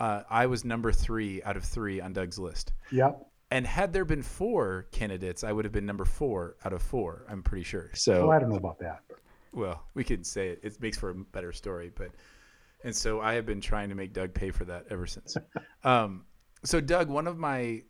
uh, 0.00 0.22
I 0.28 0.46
was 0.46 0.64
number 0.64 0.90
three 0.92 1.40
out 1.44 1.56
of 1.56 1.64
three 1.64 2.00
on 2.00 2.12
Doug's 2.12 2.38
list. 2.38 2.72
Yep. 2.90 3.24
And 3.52 3.64
had 3.66 3.92
there 3.92 4.04
been 4.04 4.22
four 4.22 4.86
candidates, 4.90 5.44
I 5.44 5.52
would 5.52 5.64
have 5.64 5.72
been 5.72 5.86
number 5.86 6.04
four 6.04 6.56
out 6.64 6.72
of 6.72 6.82
four. 6.82 7.26
I'm 7.28 7.42
pretty 7.44 7.64
sure. 7.64 7.90
So, 7.94 8.26
Oh, 8.26 8.30
I 8.30 8.38
don't 8.40 8.48
know 8.50 8.56
about 8.56 8.78
that. 8.80 9.02
well, 9.52 9.84
we 9.94 10.02
could 10.02 10.26
say 10.26 10.48
it. 10.48 10.60
It 10.64 10.80
makes 10.80 10.98
for 10.98 11.10
a 11.10 11.14
better 11.14 11.52
story, 11.52 11.92
but 11.94 12.10
and 12.84 12.94
so 12.96 13.20
I 13.20 13.34
have 13.34 13.46
been 13.46 13.60
trying 13.60 13.88
to 13.90 13.94
make 13.94 14.12
Doug 14.12 14.34
pay 14.34 14.50
for 14.50 14.64
that 14.64 14.86
ever 14.90 15.06
since. 15.06 15.36
um, 15.84 16.24
so 16.64 16.80
Doug, 16.80 17.08
one 17.08 17.26
of 17.28 17.38
my 17.38 17.82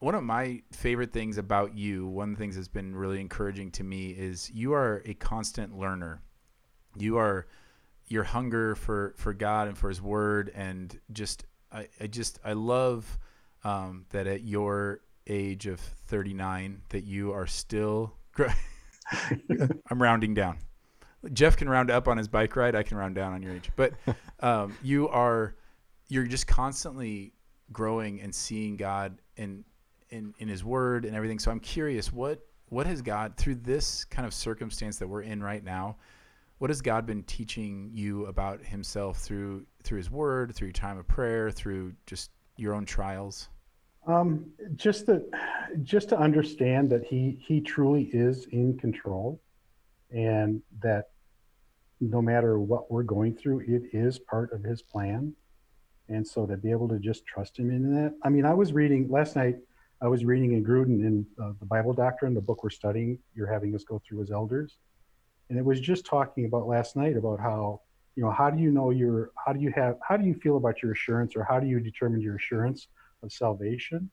one 0.00 0.14
of 0.14 0.24
my 0.24 0.62
favorite 0.72 1.12
things 1.12 1.38
about 1.38 1.76
you, 1.76 2.06
one 2.06 2.30
of 2.30 2.36
the 2.36 2.42
things 2.42 2.56
that's 2.56 2.68
been 2.68 2.94
really 2.94 3.20
encouraging 3.20 3.70
to 3.72 3.84
me 3.84 4.08
is 4.08 4.50
you 4.52 4.72
are 4.72 5.02
a 5.04 5.14
constant 5.14 5.78
learner. 5.78 6.22
You 6.96 7.18
are 7.18 7.46
your 8.08 8.24
hunger 8.24 8.74
for 8.74 9.14
for 9.16 9.32
God 9.32 9.68
and 9.68 9.78
for 9.78 9.88
His 9.88 10.02
Word, 10.02 10.50
and 10.54 10.98
just 11.12 11.44
I, 11.70 11.86
I 12.00 12.06
just 12.06 12.40
I 12.44 12.54
love 12.54 13.18
um, 13.62 14.06
that 14.10 14.26
at 14.26 14.42
your 14.42 15.00
age 15.26 15.66
of 15.66 15.78
39 15.78 16.82
that 16.88 17.04
you 17.04 17.32
are 17.32 17.46
still. 17.46 18.14
I'm 19.90 20.02
rounding 20.02 20.34
down. 20.34 20.58
Jeff 21.32 21.56
can 21.56 21.68
round 21.68 21.90
up 21.90 22.08
on 22.08 22.16
his 22.16 22.28
bike 22.28 22.56
ride. 22.56 22.74
I 22.74 22.82
can 22.82 22.96
round 22.96 23.14
down 23.14 23.34
on 23.34 23.42
your 23.42 23.52
age, 23.52 23.70
but 23.76 23.92
um, 24.40 24.76
you 24.82 25.08
are 25.08 25.54
you're 26.08 26.24
just 26.24 26.46
constantly 26.46 27.34
growing 27.72 28.20
and 28.20 28.34
seeing 28.34 28.76
God 28.76 29.18
in 29.36 29.64
in 30.10 30.34
in 30.38 30.48
His 30.48 30.64
Word 30.64 31.04
and 31.04 31.14
everything. 31.16 31.38
So 31.38 31.50
I'm 31.50 31.60
curious, 31.60 32.12
what 32.12 32.40
what 32.68 32.86
has 32.86 33.02
God 33.02 33.36
through 33.36 33.56
this 33.56 34.04
kind 34.04 34.26
of 34.26 34.32
circumstance 34.34 34.98
that 34.98 35.08
we're 35.08 35.22
in 35.22 35.42
right 35.42 35.64
now? 35.64 35.96
What 36.58 36.70
has 36.70 36.82
God 36.82 37.06
been 37.06 37.22
teaching 37.24 37.90
you 37.92 38.26
about 38.26 38.62
Himself 38.64 39.18
through 39.18 39.66
through 39.82 39.98
His 39.98 40.10
Word, 40.10 40.54
through 40.54 40.68
your 40.68 40.72
time 40.72 40.98
of 40.98 41.08
prayer, 41.08 41.50
through 41.50 41.94
just 42.06 42.30
your 42.56 42.74
own 42.74 42.84
trials? 42.84 43.48
Um, 44.06 44.46
just 44.76 45.06
to 45.06 45.24
just 45.82 46.08
to 46.10 46.18
understand 46.18 46.90
that 46.90 47.04
he 47.04 47.42
he 47.46 47.60
truly 47.60 48.04
is 48.12 48.46
in 48.46 48.78
control, 48.78 49.40
and 50.10 50.62
that 50.82 51.10
no 52.00 52.22
matter 52.22 52.58
what 52.58 52.90
we're 52.90 53.02
going 53.02 53.34
through, 53.34 53.60
it 53.60 53.82
is 53.92 54.18
part 54.18 54.52
of 54.52 54.62
his 54.62 54.80
plan. 54.80 55.34
And 56.08 56.26
so 56.26 56.46
to 56.46 56.56
be 56.56 56.70
able 56.70 56.88
to 56.88 56.98
just 56.98 57.26
trust 57.26 57.58
him 57.58 57.70
in 57.70 57.94
that. 57.94 58.14
I 58.24 58.30
mean, 58.30 58.44
I 58.44 58.54
was 58.54 58.72
reading 58.72 59.08
last 59.10 59.36
night. 59.36 59.58
I 60.02 60.08
was 60.08 60.24
reading 60.24 60.54
in 60.54 60.64
Grudem 60.64 61.00
in 61.00 61.26
uh, 61.42 61.52
the 61.60 61.66
Bible 61.66 61.92
Doctrine, 61.92 62.32
the 62.32 62.40
book 62.40 62.64
we're 62.64 62.70
studying. 62.70 63.18
You're 63.34 63.52
having 63.52 63.74
us 63.74 63.84
go 63.84 64.00
through 64.06 64.22
as 64.22 64.30
elders, 64.30 64.78
and 65.48 65.58
it 65.58 65.64
was 65.64 65.78
just 65.80 66.06
talking 66.06 66.46
about 66.46 66.66
last 66.66 66.96
night 66.96 67.16
about 67.16 67.38
how 67.38 67.82
you 68.16 68.22
know 68.22 68.30
how 68.30 68.50
do 68.50 68.60
you 68.60 68.70
know 68.70 68.90
your 68.90 69.30
how 69.44 69.52
do 69.52 69.60
you 69.60 69.72
have 69.76 69.98
how 70.06 70.16
do 70.16 70.26
you 70.26 70.34
feel 70.34 70.56
about 70.56 70.82
your 70.82 70.92
assurance 70.92 71.36
or 71.36 71.44
how 71.44 71.60
do 71.60 71.66
you 71.66 71.80
determine 71.80 72.20
your 72.20 72.36
assurance 72.36 72.88
of 73.22 73.32
salvation. 73.32 74.10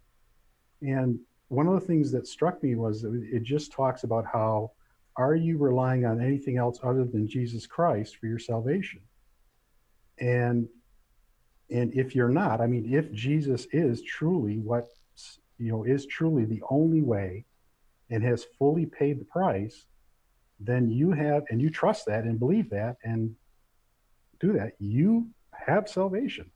And 0.82 1.20
one 1.48 1.68
of 1.68 1.74
the 1.74 1.88
things 1.88 2.12
that 2.12 2.28
struck 2.28 2.62
me 2.62 2.76
was 2.76 3.06
it 3.06 3.44
just 3.44 3.72
talks 3.72 4.04
about 4.04 4.26
how 4.26 4.72
are 5.16 5.36
you 5.36 5.58
relying 5.58 6.06
on 6.06 6.22
anything 6.22 6.58
else 6.58 6.80
other 6.84 7.06
than 7.06 7.28
Jesus 7.28 7.66
Christ 7.66 8.18
for 8.18 8.28
your 8.28 8.40
salvation? 8.40 9.00
And 10.20 10.68
and 11.70 11.94
if 11.94 12.16
you're 12.16 12.30
not, 12.30 12.62
I 12.62 12.68
mean, 12.68 12.94
if 12.94 13.12
Jesus 13.12 13.68
is 13.72 14.02
truly 14.02 14.58
what 14.60 14.88
you 15.58 15.72
know, 15.72 15.84
is 15.84 16.06
truly 16.06 16.46
the 16.46 16.62
only 16.70 17.02
way 17.02 17.46
and 18.10 18.24
has 18.24 18.46
fully 18.58 18.86
paid 18.86 19.20
the 19.20 19.26
price, 19.26 19.86
then 20.60 20.90
you 20.90 21.12
have, 21.12 21.44
and 21.50 21.62
you 21.62 21.70
trust 21.70 22.06
that 22.06 22.24
and 22.24 22.40
believe 22.40 22.70
that 22.70 22.98
and 23.04 23.36
do 24.40 24.54
that, 24.54 24.74
you 24.80 25.30
have 25.54 25.88
salvation. 25.90 26.50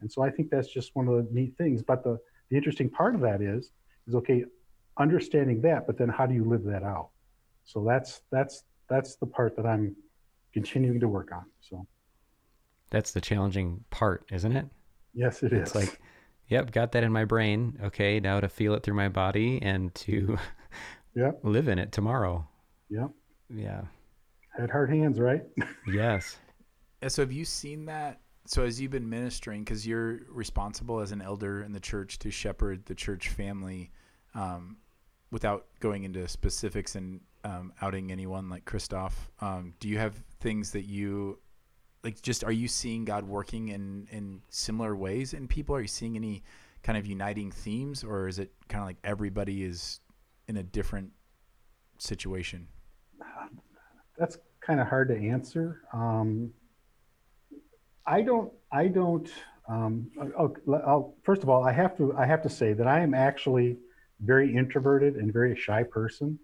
And 0.00 0.10
so 0.10 0.22
I 0.22 0.30
think 0.30 0.50
that's 0.50 0.68
just 0.68 0.94
one 0.94 1.08
of 1.08 1.14
the 1.14 1.28
neat 1.32 1.56
things. 1.56 1.82
But 1.82 2.04
the, 2.04 2.18
the 2.50 2.56
interesting 2.56 2.90
part 2.90 3.14
of 3.14 3.20
that 3.22 3.40
is, 3.40 3.70
is 4.06 4.14
okay, 4.16 4.44
understanding 4.98 5.60
that, 5.62 5.86
but 5.86 5.96
then 5.96 6.08
how 6.08 6.26
do 6.26 6.34
you 6.34 6.44
live 6.44 6.64
that 6.64 6.82
out? 6.82 7.10
So 7.64 7.84
that's 7.84 8.20
that's 8.30 8.64
that's 8.88 9.16
the 9.16 9.26
part 9.26 9.56
that 9.56 9.64
I'm 9.66 9.96
continuing 10.52 11.00
to 11.00 11.08
work 11.08 11.30
on. 11.32 11.44
So 11.60 11.86
That's 12.90 13.12
the 13.12 13.20
challenging 13.20 13.84
part, 13.90 14.26
isn't 14.30 14.54
it? 14.54 14.66
yes, 15.14 15.42
it 15.42 15.52
is. 15.52 15.68
It's 15.68 15.74
like, 15.74 16.00
yep, 16.48 16.70
got 16.72 16.92
that 16.92 17.02
in 17.04 17.12
my 17.12 17.24
brain. 17.24 17.78
Okay, 17.84 18.20
now 18.20 18.40
to 18.40 18.48
feel 18.48 18.74
it 18.74 18.82
through 18.82 18.94
my 18.94 19.08
body 19.08 19.60
and 19.62 19.94
to 19.96 20.36
Yep. 21.16 21.40
live 21.44 21.68
in 21.68 21.78
it 21.78 21.92
tomorrow. 21.92 22.46
yep, 22.90 23.10
Yeah. 23.48 23.82
had 24.58 24.70
hard 24.70 24.90
hands, 24.90 25.18
right? 25.20 25.42
Yes. 25.86 26.38
Yeah, 27.02 27.08
so 27.08 27.22
have 27.22 27.32
you 27.32 27.44
seen 27.44 27.84
that? 27.86 28.20
So 28.46 28.64
as 28.64 28.80
you've 28.80 28.90
been 28.90 29.08
ministering, 29.08 29.62
because 29.64 29.86
you're 29.86 30.20
responsible 30.28 31.00
as 31.00 31.12
an 31.12 31.22
elder 31.22 31.62
in 31.62 31.72
the 31.72 31.80
church 31.80 32.18
to 32.20 32.30
shepherd 32.30 32.84
the 32.86 32.94
church 32.94 33.28
family, 33.28 33.90
um, 34.34 34.76
without 35.30 35.66
going 35.80 36.04
into 36.04 36.26
specifics 36.28 36.94
and 36.94 37.20
um, 37.44 37.72
outing 37.82 38.10
anyone 38.12 38.48
like 38.50 38.64
Christoph, 38.64 39.30
um, 39.40 39.74
do 39.80 39.88
you 39.88 39.98
have 39.98 40.14
things 40.40 40.70
that 40.72 40.84
you 40.84 41.38
like? 42.04 42.22
Just 42.22 42.44
are 42.44 42.52
you 42.52 42.68
seeing 42.68 43.04
God 43.04 43.24
working 43.24 43.68
in 43.68 44.06
in 44.10 44.42
similar 44.50 44.94
ways 44.94 45.34
in 45.34 45.48
people? 45.48 45.74
Are 45.74 45.80
you 45.80 45.88
seeing 45.88 46.16
any 46.16 46.42
kind 46.82 46.98
of 46.98 47.06
uniting 47.06 47.50
themes, 47.50 48.04
or 48.04 48.28
is 48.28 48.38
it 48.38 48.52
kind 48.68 48.82
of 48.82 48.86
like 48.86 48.98
everybody 49.02 49.64
is 49.64 50.00
in 50.46 50.56
a 50.56 50.62
different 50.62 51.10
situation? 51.98 52.68
that's 54.18 54.38
kind 54.60 54.80
of 54.80 54.86
hard 54.86 55.08
to 55.08 55.16
answer. 55.16 55.82
Um, 55.92 56.52
I 58.06 58.22
don't. 58.22 58.52
I 58.70 58.88
don't. 58.88 59.30
Um, 59.68 60.10
I'll, 60.38 60.54
I'll, 60.86 61.14
first 61.22 61.42
of 61.42 61.48
all, 61.48 61.64
I 61.64 61.72
have 61.72 61.96
to. 61.96 62.14
I 62.16 62.26
have 62.26 62.42
to 62.42 62.48
say 62.48 62.72
that 62.74 62.86
I 62.86 63.00
am 63.00 63.14
actually 63.14 63.78
very 64.20 64.54
introverted 64.54 65.16
and 65.16 65.32
very 65.32 65.56
shy 65.56 65.82
person. 65.82 66.38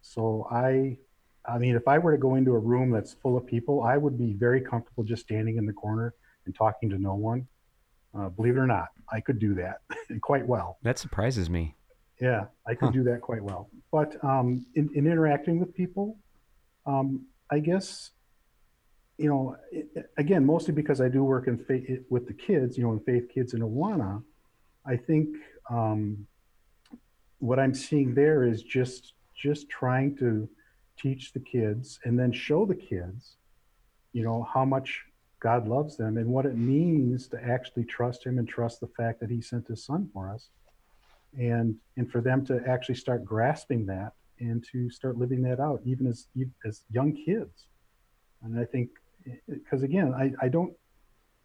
So 0.00 0.46
I, 0.50 0.98
I 1.48 1.58
mean, 1.58 1.76
if 1.76 1.86
I 1.86 1.98
were 1.98 2.12
to 2.12 2.18
go 2.18 2.34
into 2.34 2.52
a 2.52 2.58
room 2.58 2.90
that's 2.90 3.14
full 3.14 3.36
of 3.36 3.46
people, 3.46 3.82
I 3.82 3.96
would 3.96 4.18
be 4.18 4.32
very 4.32 4.60
comfortable 4.60 5.04
just 5.04 5.22
standing 5.22 5.56
in 5.58 5.66
the 5.66 5.72
corner 5.72 6.14
and 6.44 6.54
talking 6.54 6.90
to 6.90 6.98
no 6.98 7.14
one. 7.14 7.46
Uh, 8.16 8.28
believe 8.30 8.56
it 8.56 8.60
or 8.60 8.66
not, 8.66 8.88
I 9.12 9.20
could 9.20 9.38
do 9.38 9.54
that 9.54 9.80
quite 10.20 10.46
well. 10.46 10.78
That 10.82 10.98
surprises 10.98 11.50
me. 11.50 11.74
Yeah, 12.20 12.46
I 12.66 12.74
could 12.74 12.86
Huh. 12.86 12.92
do 12.92 13.04
that 13.04 13.20
quite 13.20 13.42
well. 13.42 13.68
But 13.92 14.22
um, 14.24 14.64
in, 14.74 14.88
in 14.94 15.06
interacting 15.06 15.60
with 15.60 15.74
people, 15.74 16.18
um, 16.86 17.26
I 17.50 17.58
guess, 17.58 18.10
you 19.18 19.28
know, 19.28 19.56
it, 19.70 19.88
again, 20.16 20.44
mostly 20.44 20.72
because 20.72 21.00
I 21.00 21.08
do 21.08 21.22
work 21.24 21.46
in 21.46 21.58
faith 21.58 22.04
with 22.08 22.26
the 22.26 22.32
kids, 22.32 22.76
you 22.78 22.84
know, 22.84 22.92
in 22.92 23.00
Faith 23.00 23.28
Kids 23.32 23.52
in 23.54 23.60
Awana, 23.60 24.22
I 24.86 24.96
think 24.96 25.28
um, 25.70 26.26
what 27.38 27.58
I'm 27.58 27.74
seeing 27.74 28.14
there 28.14 28.44
is 28.44 28.62
just 28.62 29.12
just 29.36 29.68
trying 29.68 30.16
to 30.16 30.48
teach 30.98 31.32
the 31.32 31.40
kids 31.40 31.98
and 32.04 32.18
then 32.18 32.32
show 32.32 32.66
the 32.66 32.74
kids, 32.74 33.36
you 34.12 34.22
know, 34.22 34.46
how 34.52 34.64
much 34.64 35.04
God 35.40 35.68
loves 35.68 35.96
them 35.96 36.16
and 36.16 36.28
what 36.28 36.46
it 36.46 36.56
means 36.56 37.28
to 37.28 37.42
actually 37.42 37.84
trust 37.84 38.24
Him 38.24 38.38
and 38.38 38.48
trust 38.48 38.80
the 38.80 38.88
fact 38.88 39.20
that 39.20 39.30
He 39.30 39.40
sent 39.40 39.68
His 39.68 39.84
Son 39.84 40.08
for 40.12 40.30
us. 40.30 40.48
And 41.38 41.76
and 41.96 42.10
for 42.10 42.20
them 42.20 42.46
to 42.46 42.62
actually 42.66 42.94
start 42.94 43.24
grasping 43.24 43.84
that 43.86 44.12
and 44.40 44.64
to 44.72 44.88
start 44.90 45.18
living 45.18 45.42
that 45.42 45.60
out 45.60 45.80
even 45.84 46.06
as 46.06 46.28
as 46.66 46.82
young 46.90 47.12
kids. 47.12 47.66
And 48.42 48.58
i 48.58 48.64
think 48.64 48.90
because 49.48 49.82
again 49.82 50.14
i 50.14 50.32
i 50.44 50.48
don't 50.48 50.72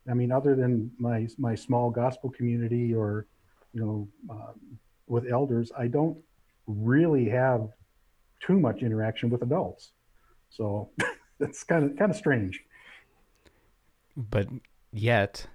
i 0.10 0.14
mean 0.14 0.32
other 0.32 0.56
than 0.56 0.92
my 0.98 1.28
my 1.38 1.56
small 1.56 1.90
gospel 1.90 2.30
community 2.30 2.94
or 2.94 3.26
you 3.74 3.82
know 3.82 4.08
um, 4.30 4.78
with 5.08 5.26
elders 5.32 5.72
i 5.78 5.88
don't 5.88 6.18
really 6.68 7.28
have 7.28 7.70
too 8.46 8.60
much 8.60 8.82
interaction 8.82 9.30
with 9.30 9.42
adults 9.42 9.92
so 10.50 10.90
it's 11.40 11.64
kind 11.64 11.86
of 11.86 11.98
kind 11.98 12.12
of 12.12 12.18
strange 12.18 12.62
But 14.16 14.48
yet, 14.92 15.48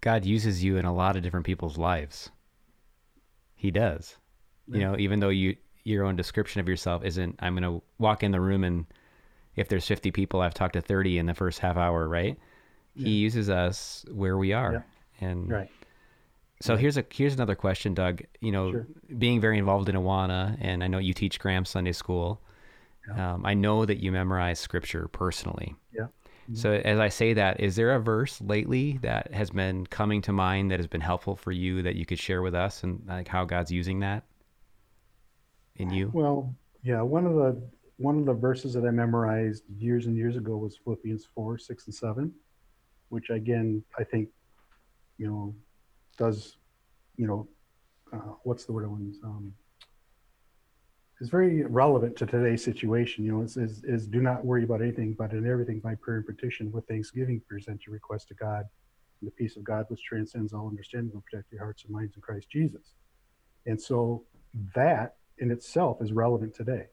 God 0.00 0.24
uses 0.24 0.62
you 0.64 0.76
in 0.76 0.84
a 0.84 0.94
lot 0.94 1.16
of 1.16 1.22
different 1.22 1.46
people's 1.46 1.78
lives. 1.78 2.30
He 3.54 3.70
does. 3.70 4.16
You 4.68 4.80
know, 4.80 4.96
even 4.98 5.20
though 5.20 5.28
you 5.28 5.56
your 5.84 6.04
own 6.04 6.16
description 6.16 6.60
of 6.60 6.68
yourself 6.68 7.04
isn't 7.04 7.36
I'm 7.38 7.54
going 7.56 7.62
to 7.62 7.82
walk 7.98 8.24
in 8.24 8.32
the 8.32 8.40
room 8.40 8.64
and 8.64 8.86
if 9.54 9.68
there's 9.68 9.86
50 9.86 10.10
people 10.10 10.40
I've 10.40 10.54
talked 10.54 10.72
to 10.74 10.80
30 10.80 11.18
in 11.18 11.26
the 11.26 11.34
first 11.34 11.60
half 11.60 11.76
hour, 11.76 12.08
right? 12.08 12.36
He 12.96 13.10
uses 13.10 13.48
us 13.48 14.04
where 14.10 14.36
we 14.36 14.52
are. 14.52 14.84
And 15.20 15.48
right 15.50 15.70
so 16.60 16.76
here's 16.76 16.96
a 16.96 17.04
here's 17.10 17.34
another 17.34 17.54
question, 17.54 17.94
Doug. 17.94 18.22
You 18.40 18.52
know, 18.52 18.72
Sure. 18.72 18.86
being 19.18 19.40
very 19.40 19.58
involved 19.58 19.88
in 19.88 19.94
Awana, 19.94 20.56
and 20.60 20.82
I 20.82 20.86
know 20.88 20.98
you 20.98 21.12
teach 21.14 21.38
Graham 21.38 21.64
Sunday 21.64 21.92
School. 21.92 22.40
Um, 23.14 23.46
I 23.46 23.54
know 23.54 23.84
that 23.84 23.98
you 23.98 24.10
memorize 24.10 24.58
Scripture 24.58 25.06
personally. 25.08 25.76
yeah 25.92 26.08
So 26.54 26.72
as 26.72 26.98
I 26.98 27.08
say 27.08 27.34
that, 27.34 27.60
is 27.60 27.76
there 27.76 27.92
a 27.94 28.00
verse 28.00 28.40
lately 28.40 28.98
that 29.02 29.32
has 29.32 29.50
been 29.50 29.86
coming 29.86 30.22
to 30.22 30.32
mind 30.32 30.70
that 30.72 30.80
has 30.80 30.88
been 30.88 31.00
helpful 31.00 31.36
for 31.36 31.52
you 31.52 31.82
that 31.82 31.94
you 31.94 32.04
could 32.04 32.18
share 32.18 32.42
with 32.42 32.54
us, 32.54 32.82
and 32.82 33.02
like 33.06 33.28
how 33.28 33.44
God's 33.44 33.70
using 33.70 34.00
that 34.00 34.24
in 35.76 35.90
you? 35.90 36.10
Well, 36.12 36.54
yeah, 36.82 37.00
one 37.02 37.26
of 37.26 37.34
the 37.34 37.62
one 37.98 38.18
of 38.18 38.26
the 38.26 38.34
verses 38.34 38.74
that 38.74 38.84
I 38.84 38.90
memorized 38.90 39.64
years 39.78 40.06
and 40.06 40.16
years 40.16 40.36
ago 40.36 40.56
was 40.56 40.76
Philippians 40.76 41.26
four, 41.34 41.58
six, 41.58 41.86
and 41.86 41.94
seven, 41.94 42.32
which 43.08 43.30
again 43.30 43.82
I 43.98 44.04
think, 44.04 44.28
you 45.18 45.26
know, 45.28 45.54
does, 46.16 46.56
you 47.16 47.26
know, 47.26 47.48
uh, 48.12 48.34
what's 48.42 48.64
the 48.64 48.72
word 48.72 48.84
I 48.84 48.88
want? 48.88 49.14
Um, 49.24 49.52
is 51.20 51.28
very 51.30 51.64
relevant 51.64 52.16
to 52.16 52.26
today's 52.26 52.62
situation. 52.62 53.24
You 53.24 53.32
know, 53.32 53.42
it 53.42 53.50
says 53.50 53.82
is 53.84 54.06
do 54.06 54.20
not 54.20 54.44
worry 54.44 54.64
about 54.64 54.82
anything, 54.82 55.14
but 55.14 55.32
in 55.32 55.48
everything 55.50 55.80
by 55.80 55.94
prayer 55.94 56.18
and 56.18 56.26
petition 56.26 56.70
with 56.72 56.86
thanksgiving 56.86 57.40
present 57.48 57.86
your 57.86 57.94
request 57.94 58.28
to 58.28 58.34
God. 58.34 58.64
And 59.20 59.28
the 59.28 59.32
peace 59.32 59.56
of 59.56 59.64
God, 59.64 59.86
which 59.88 60.02
transcends 60.02 60.52
all 60.52 60.68
understanding, 60.68 61.10
will 61.14 61.22
protect 61.22 61.50
your 61.52 61.62
hearts 61.62 61.84
and 61.84 61.92
minds 61.92 62.14
in 62.16 62.22
Christ 62.22 62.50
Jesus. 62.50 62.92
And 63.64 63.80
so 63.80 64.24
that 64.74 65.16
in 65.38 65.50
itself 65.50 66.02
is 66.02 66.12
relevant 66.12 66.54
today. 66.54 66.86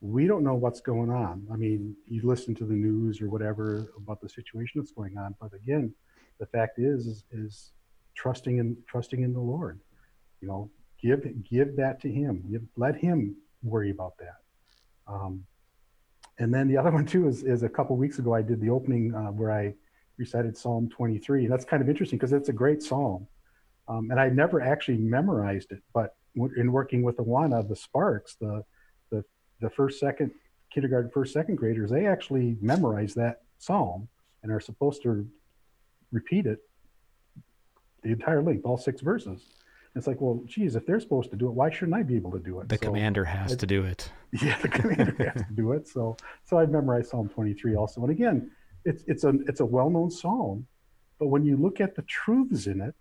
We 0.00 0.26
don't 0.26 0.44
know 0.44 0.54
what's 0.54 0.80
going 0.80 1.10
on. 1.10 1.46
I 1.52 1.56
mean, 1.56 1.96
you 2.06 2.22
listen 2.24 2.54
to 2.56 2.64
the 2.64 2.74
news 2.74 3.22
or 3.22 3.30
whatever 3.30 3.92
about 3.96 4.20
the 4.20 4.28
situation 4.28 4.80
that's 4.80 4.92
going 4.92 5.16
on, 5.16 5.34
but 5.40 5.52
again, 5.54 5.94
the 6.38 6.46
fact 6.46 6.78
is 6.78 7.06
is, 7.06 7.24
is 7.30 7.72
trusting 8.14 8.58
in 8.58 8.76
trusting 8.86 9.22
in 9.22 9.32
the 9.32 9.40
Lord. 9.40 9.80
You 10.40 10.48
know, 10.48 10.70
give 11.00 11.24
give 11.48 11.76
that 11.76 12.00
to 12.02 12.10
Him. 12.10 12.44
Give, 12.50 12.62
let 12.76 12.96
Him 12.96 13.36
worry 13.62 13.90
about 13.90 14.14
that. 14.18 14.36
Um, 15.06 15.44
and 16.38 16.52
then 16.52 16.68
the 16.68 16.76
other 16.80 16.90
one 16.90 17.06
too 17.06 17.28
is 17.28 17.42
is 17.42 17.62
a 17.62 17.68
couple 17.68 17.96
weeks 17.96 18.18
ago 18.18 18.34
I 18.34 18.42
did 18.42 18.60
the 18.60 18.70
opening 18.70 19.14
uh, 19.14 19.32
where 19.32 19.52
I 19.52 19.74
recited 20.18 20.56
Psalm 20.56 20.88
23. 20.88 21.44
And 21.44 21.52
that's 21.52 21.64
kind 21.64 21.82
of 21.82 21.88
interesting 21.88 22.18
because 22.18 22.32
it's 22.32 22.48
a 22.48 22.52
great 22.52 22.82
psalm, 22.82 23.26
um, 23.88 24.10
and 24.10 24.20
I 24.20 24.28
never 24.28 24.60
actually 24.60 24.98
memorized 24.98 25.72
it, 25.72 25.82
but 25.92 26.16
in 26.56 26.72
working 26.72 27.02
with 27.02 27.16
Awana, 27.18 27.66
the 27.68 27.76
Sparks, 27.76 28.36
the 28.40 28.64
the 29.10 29.24
the 29.60 29.70
first, 29.70 30.00
second, 30.00 30.30
kindergarten, 30.70 31.10
first, 31.10 31.32
second 31.32 31.56
graders, 31.56 31.90
they 31.90 32.06
actually 32.06 32.56
memorize 32.60 33.14
that 33.14 33.42
psalm 33.58 34.08
and 34.42 34.50
are 34.50 34.60
supposed 34.60 35.02
to 35.02 35.26
repeat 36.10 36.46
it 36.46 36.58
the 38.02 38.10
entire 38.10 38.42
length, 38.42 38.64
all 38.64 38.76
six 38.76 39.00
verses. 39.00 39.42
It's 39.94 40.06
like, 40.06 40.20
well, 40.20 40.42
geez, 40.46 40.74
if 40.74 40.86
they're 40.86 41.00
supposed 41.00 41.30
to 41.32 41.36
do 41.36 41.48
it, 41.48 41.52
why 41.52 41.70
shouldn't 41.70 41.94
I 41.96 42.02
be 42.02 42.16
able 42.16 42.30
to 42.32 42.38
do 42.38 42.60
it? 42.60 42.68
The 42.68 42.76
So- 42.76 42.86
commander 42.86 43.24
has 43.24 43.52
I- 43.52 43.56
to 43.56 43.66
do 43.66 43.84
it. 43.84 44.10
yeah, 44.42 44.58
the 44.62 44.68
commander 44.68 45.32
has 45.34 45.46
to 45.46 45.52
do 45.54 45.72
it. 45.72 45.86
So, 45.86 46.16
so 46.44 46.58
I've 46.58 46.70
memorized 46.70 47.10
Psalm 47.10 47.28
23 47.28 47.76
also. 47.76 48.00
And 48.02 48.10
again, 48.10 48.50
it's 48.84 49.04
it's 49.06 49.24
a 49.24 49.34
it's 49.46 49.60
a 49.60 49.66
well-known 49.66 50.10
psalm, 50.10 50.66
but 51.20 51.28
when 51.28 51.44
you 51.44 51.56
look 51.56 51.80
at 51.80 51.94
the 51.94 52.02
truths 52.02 52.66
in 52.66 52.80
it, 52.80 52.94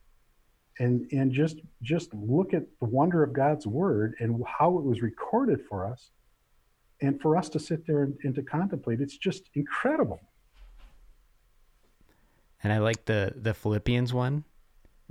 and 0.80 1.08
and 1.12 1.32
just 1.32 1.60
just 1.82 2.14
look 2.14 2.54
at 2.54 2.64
the 2.80 2.86
wonder 2.86 3.24
of 3.24 3.34
God's 3.34 3.66
word 3.66 4.16
and 4.20 4.44
how 4.46 4.78
it 4.78 4.84
was 4.84 5.02
recorded 5.02 5.62
for 5.68 5.86
us, 5.88 6.12
and 7.02 7.20
for 7.22 7.36
us 7.38 7.50
to 7.50 7.60
sit 7.60 7.88
there 7.88 8.04
and, 8.04 8.16
and 8.24 8.36
to 8.36 8.44
contemplate, 8.44 9.00
it's 9.02 9.18
just 9.18 9.50
incredible. 9.56 10.20
And 12.64 12.72
I 12.72 12.78
like 12.80 13.06
the 13.06 13.34
the 13.36 13.54
Philippians 13.54 14.14
one. 14.14 14.44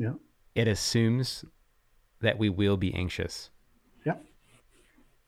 Yeah, 0.00 0.14
It 0.54 0.66
assumes 0.66 1.44
that 2.22 2.38
we 2.38 2.48
will 2.48 2.78
be 2.78 2.94
anxious. 2.94 3.50
yeah, 4.06 4.14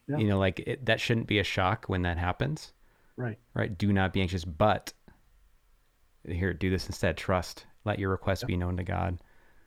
Yeah. 0.08 0.16
You 0.16 0.28
know, 0.28 0.38
like 0.38 0.60
it, 0.60 0.86
that 0.86 0.98
shouldn't 0.98 1.26
be 1.26 1.38
a 1.38 1.44
shock 1.44 1.84
when 1.88 2.02
that 2.02 2.16
happens, 2.16 2.72
right. 3.16 3.38
right? 3.52 3.76
Do 3.76 3.92
not 3.92 4.14
be 4.14 4.22
anxious, 4.22 4.46
but 4.46 4.94
here, 6.26 6.54
do 6.54 6.70
this 6.70 6.86
instead. 6.86 7.18
Trust. 7.18 7.66
Let 7.84 7.98
your 7.98 8.10
request 8.10 8.46
be 8.46 8.56
known 8.56 8.78
to 8.78 8.82
God. 8.82 9.18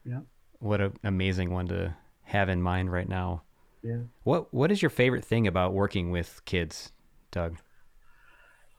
Yeah. 0.05 0.21
What 0.57 0.81
an 0.81 0.93
amazing 1.03 1.51
one 1.51 1.67
to 1.67 1.93
have 2.24 2.50
in 2.50 2.62
mind 2.63 2.91
right 2.91 3.07
now. 3.07 3.43
Yeah. 3.83 4.00
What 4.24 4.51
What 4.51 4.71
is 4.71 4.81
your 4.81 4.89
favorite 4.89 5.24
thing 5.24 5.45
about 5.45 5.74
working 5.74 6.09
with 6.09 6.41
kids, 6.45 6.91
Doug? 7.29 7.57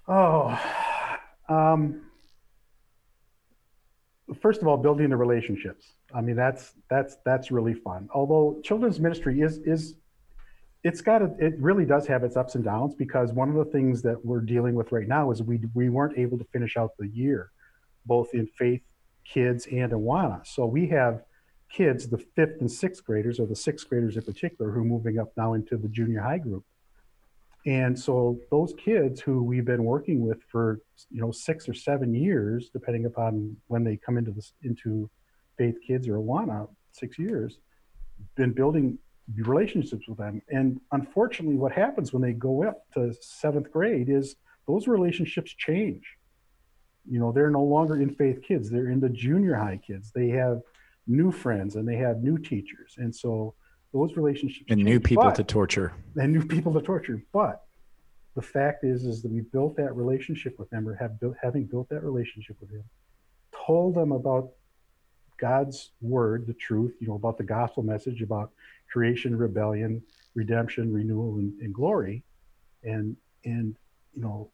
Oh, 0.09 0.59
um, 1.49 2.03
first 4.41 4.63
of 4.63 4.69
all, 4.69 4.77
building 4.77 5.11
the 5.11 5.17
relationships. 5.17 5.93
I 6.17 6.23
mean, 6.23 6.35
that's 6.35 6.73
that's 6.89 7.19
that's 7.27 7.51
really 7.51 7.75
fun. 7.75 8.09
Although 8.15 8.59
children's 8.65 8.99
ministry 8.99 9.43
is 9.43 9.59
is 9.59 9.97
it's 10.83 11.03
got 11.03 11.21
a, 11.21 11.35
it 11.39 11.59
really 11.59 11.85
does 11.85 12.07
have 12.07 12.25
its 12.25 12.37
ups 12.37 12.55
and 12.55 12.65
downs 12.65 12.95
because 12.95 13.33
one 13.33 13.51
of 13.51 13.55
the 13.55 13.67
things 13.67 14.01
that 14.03 14.25
we're 14.25 14.41
dealing 14.41 14.75
with 14.75 14.93
right 14.93 15.07
now 15.07 15.31
is 15.31 15.43
we 15.43 15.61
we 15.75 15.91
weren't 15.91 16.17
able 16.17 16.39
to 16.39 16.45
finish 16.45 16.79
out 16.79 16.93
the 16.99 17.09
year, 17.09 17.51
both 18.07 18.33
in 18.33 18.47
faith 18.47 18.81
kids 19.25 19.67
and 19.71 19.93
Awana. 19.93 20.47
So 20.47 20.65
we 20.65 20.87
have 20.89 21.23
kids, 21.71 22.09
the 22.09 22.19
fifth 22.19 22.61
and 22.61 22.71
sixth 22.71 23.05
graders, 23.05 23.39
or 23.39 23.47
the 23.47 23.57
sixth 23.57 23.87
graders 23.89 24.17
in 24.17 24.23
particular, 24.23 24.71
who 24.71 24.81
are 24.81 24.85
moving 24.85 25.19
up 25.19 25.33
now 25.37 25.53
into 25.53 25.77
the 25.77 25.89
junior 25.89 26.23
high 26.23 26.39
group. 26.39 26.65
And 27.67 27.99
so 27.99 28.39
those 28.51 28.73
kids 28.83 29.21
who 29.21 29.43
we've 29.43 29.65
been 29.65 29.85
working 29.85 30.27
with 30.27 30.39
for 30.51 30.81
you 31.11 31.21
know 31.21 31.31
six 31.31 31.69
or 31.69 31.75
seven 31.75 32.15
years, 32.15 32.71
depending 32.73 33.05
upon 33.05 33.57
when 33.67 33.85
they 33.85 33.99
come 33.99 34.17
into 34.17 34.31
this 34.31 34.55
into 34.63 35.11
Faith 35.57 35.77
Kids 35.87 36.09
or 36.09 36.17
Awana, 36.19 36.69
six 36.93 37.19
years, 37.19 37.59
been 38.37 38.53
building 38.53 38.99
relationships 39.37 40.07
with 40.09 40.19
them. 40.19 40.41
And 40.51 40.81
unfortunately, 40.93 41.57
what 41.57 41.73
happens 41.73 42.13
when 42.13 42.23
they 42.23 42.33
go 42.33 42.65
up 42.65 42.85
to 42.95 43.13
seventh 43.21 43.71
grade 43.73 44.09
is 44.09 44.37
those 44.67 44.87
relationships 44.87 45.53
change. 45.53 46.05
You 47.09 47.21
know, 47.21 47.33
they're 47.33 47.51
no 47.51 47.63
longer 47.63 48.01
in 48.01 48.11
Faith 48.15 48.43
Kids; 48.43 48.69
they're 48.71 48.89
in 48.91 49.01
the 49.01 49.09
junior 49.09 49.55
high 49.55 49.81
kids. 49.85 50.11
They 50.13 50.29
have 50.31 50.61
new 51.07 51.31
friends 51.31 51.77
and 51.77 51.87
they 51.87 51.97
have 51.97 52.23
new 52.23 52.37
teachers, 52.37 52.97
and 52.99 53.15
so 53.15 53.55
those 53.93 54.17
relationships 54.17 54.67
and 54.71 54.79
change. 54.81 54.89
new 54.89 55.01
people 55.01 55.25
But- 55.25 55.37
to 55.37 55.45
torture. 55.45 55.93
and 56.17 56.33
new 56.33 56.45
people 56.45 56.73
to 56.75 56.81
torture. 56.83 57.23
But 57.33 57.63
the 58.35 58.43
fact 58.43 58.83
is, 58.85 59.05
is 59.07 59.23
that 59.23 59.31
we 59.31 59.41
built 59.41 59.77
that 59.77 59.95
relationship 59.97 60.59
with 60.59 60.69
them, 60.71 60.89
or 60.89 60.95
have 60.97 61.19
built, 61.21 61.37
having 61.41 61.65
built 61.67 61.89
that 61.91 62.03
relationship 62.03 62.57
with 62.61 62.71
them, 62.71 62.85
told 63.67 63.95
them 63.95 64.11
about 64.13 64.51
God's 65.39 65.91
word, 66.01 66.47
the 66.47 66.55
truth, 66.55 66.95
you 67.01 67.09
know, 67.09 67.15
about 67.15 67.39
the 67.39 67.45
gospel 67.45 67.83
message, 67.83 68.23
about 68.23 68.51
creation, 68.91 69.37
rebellion, 69.37 70.03
redemption, 70.35 70.93
renewal, 70.93 71.39
and, 71.39 71.59
and 71.61 71.75
glory, 71.75 72.23
and 72.83 73.17
and 73.45 73.77
you 74.15 74.23
know, 74.23 74.51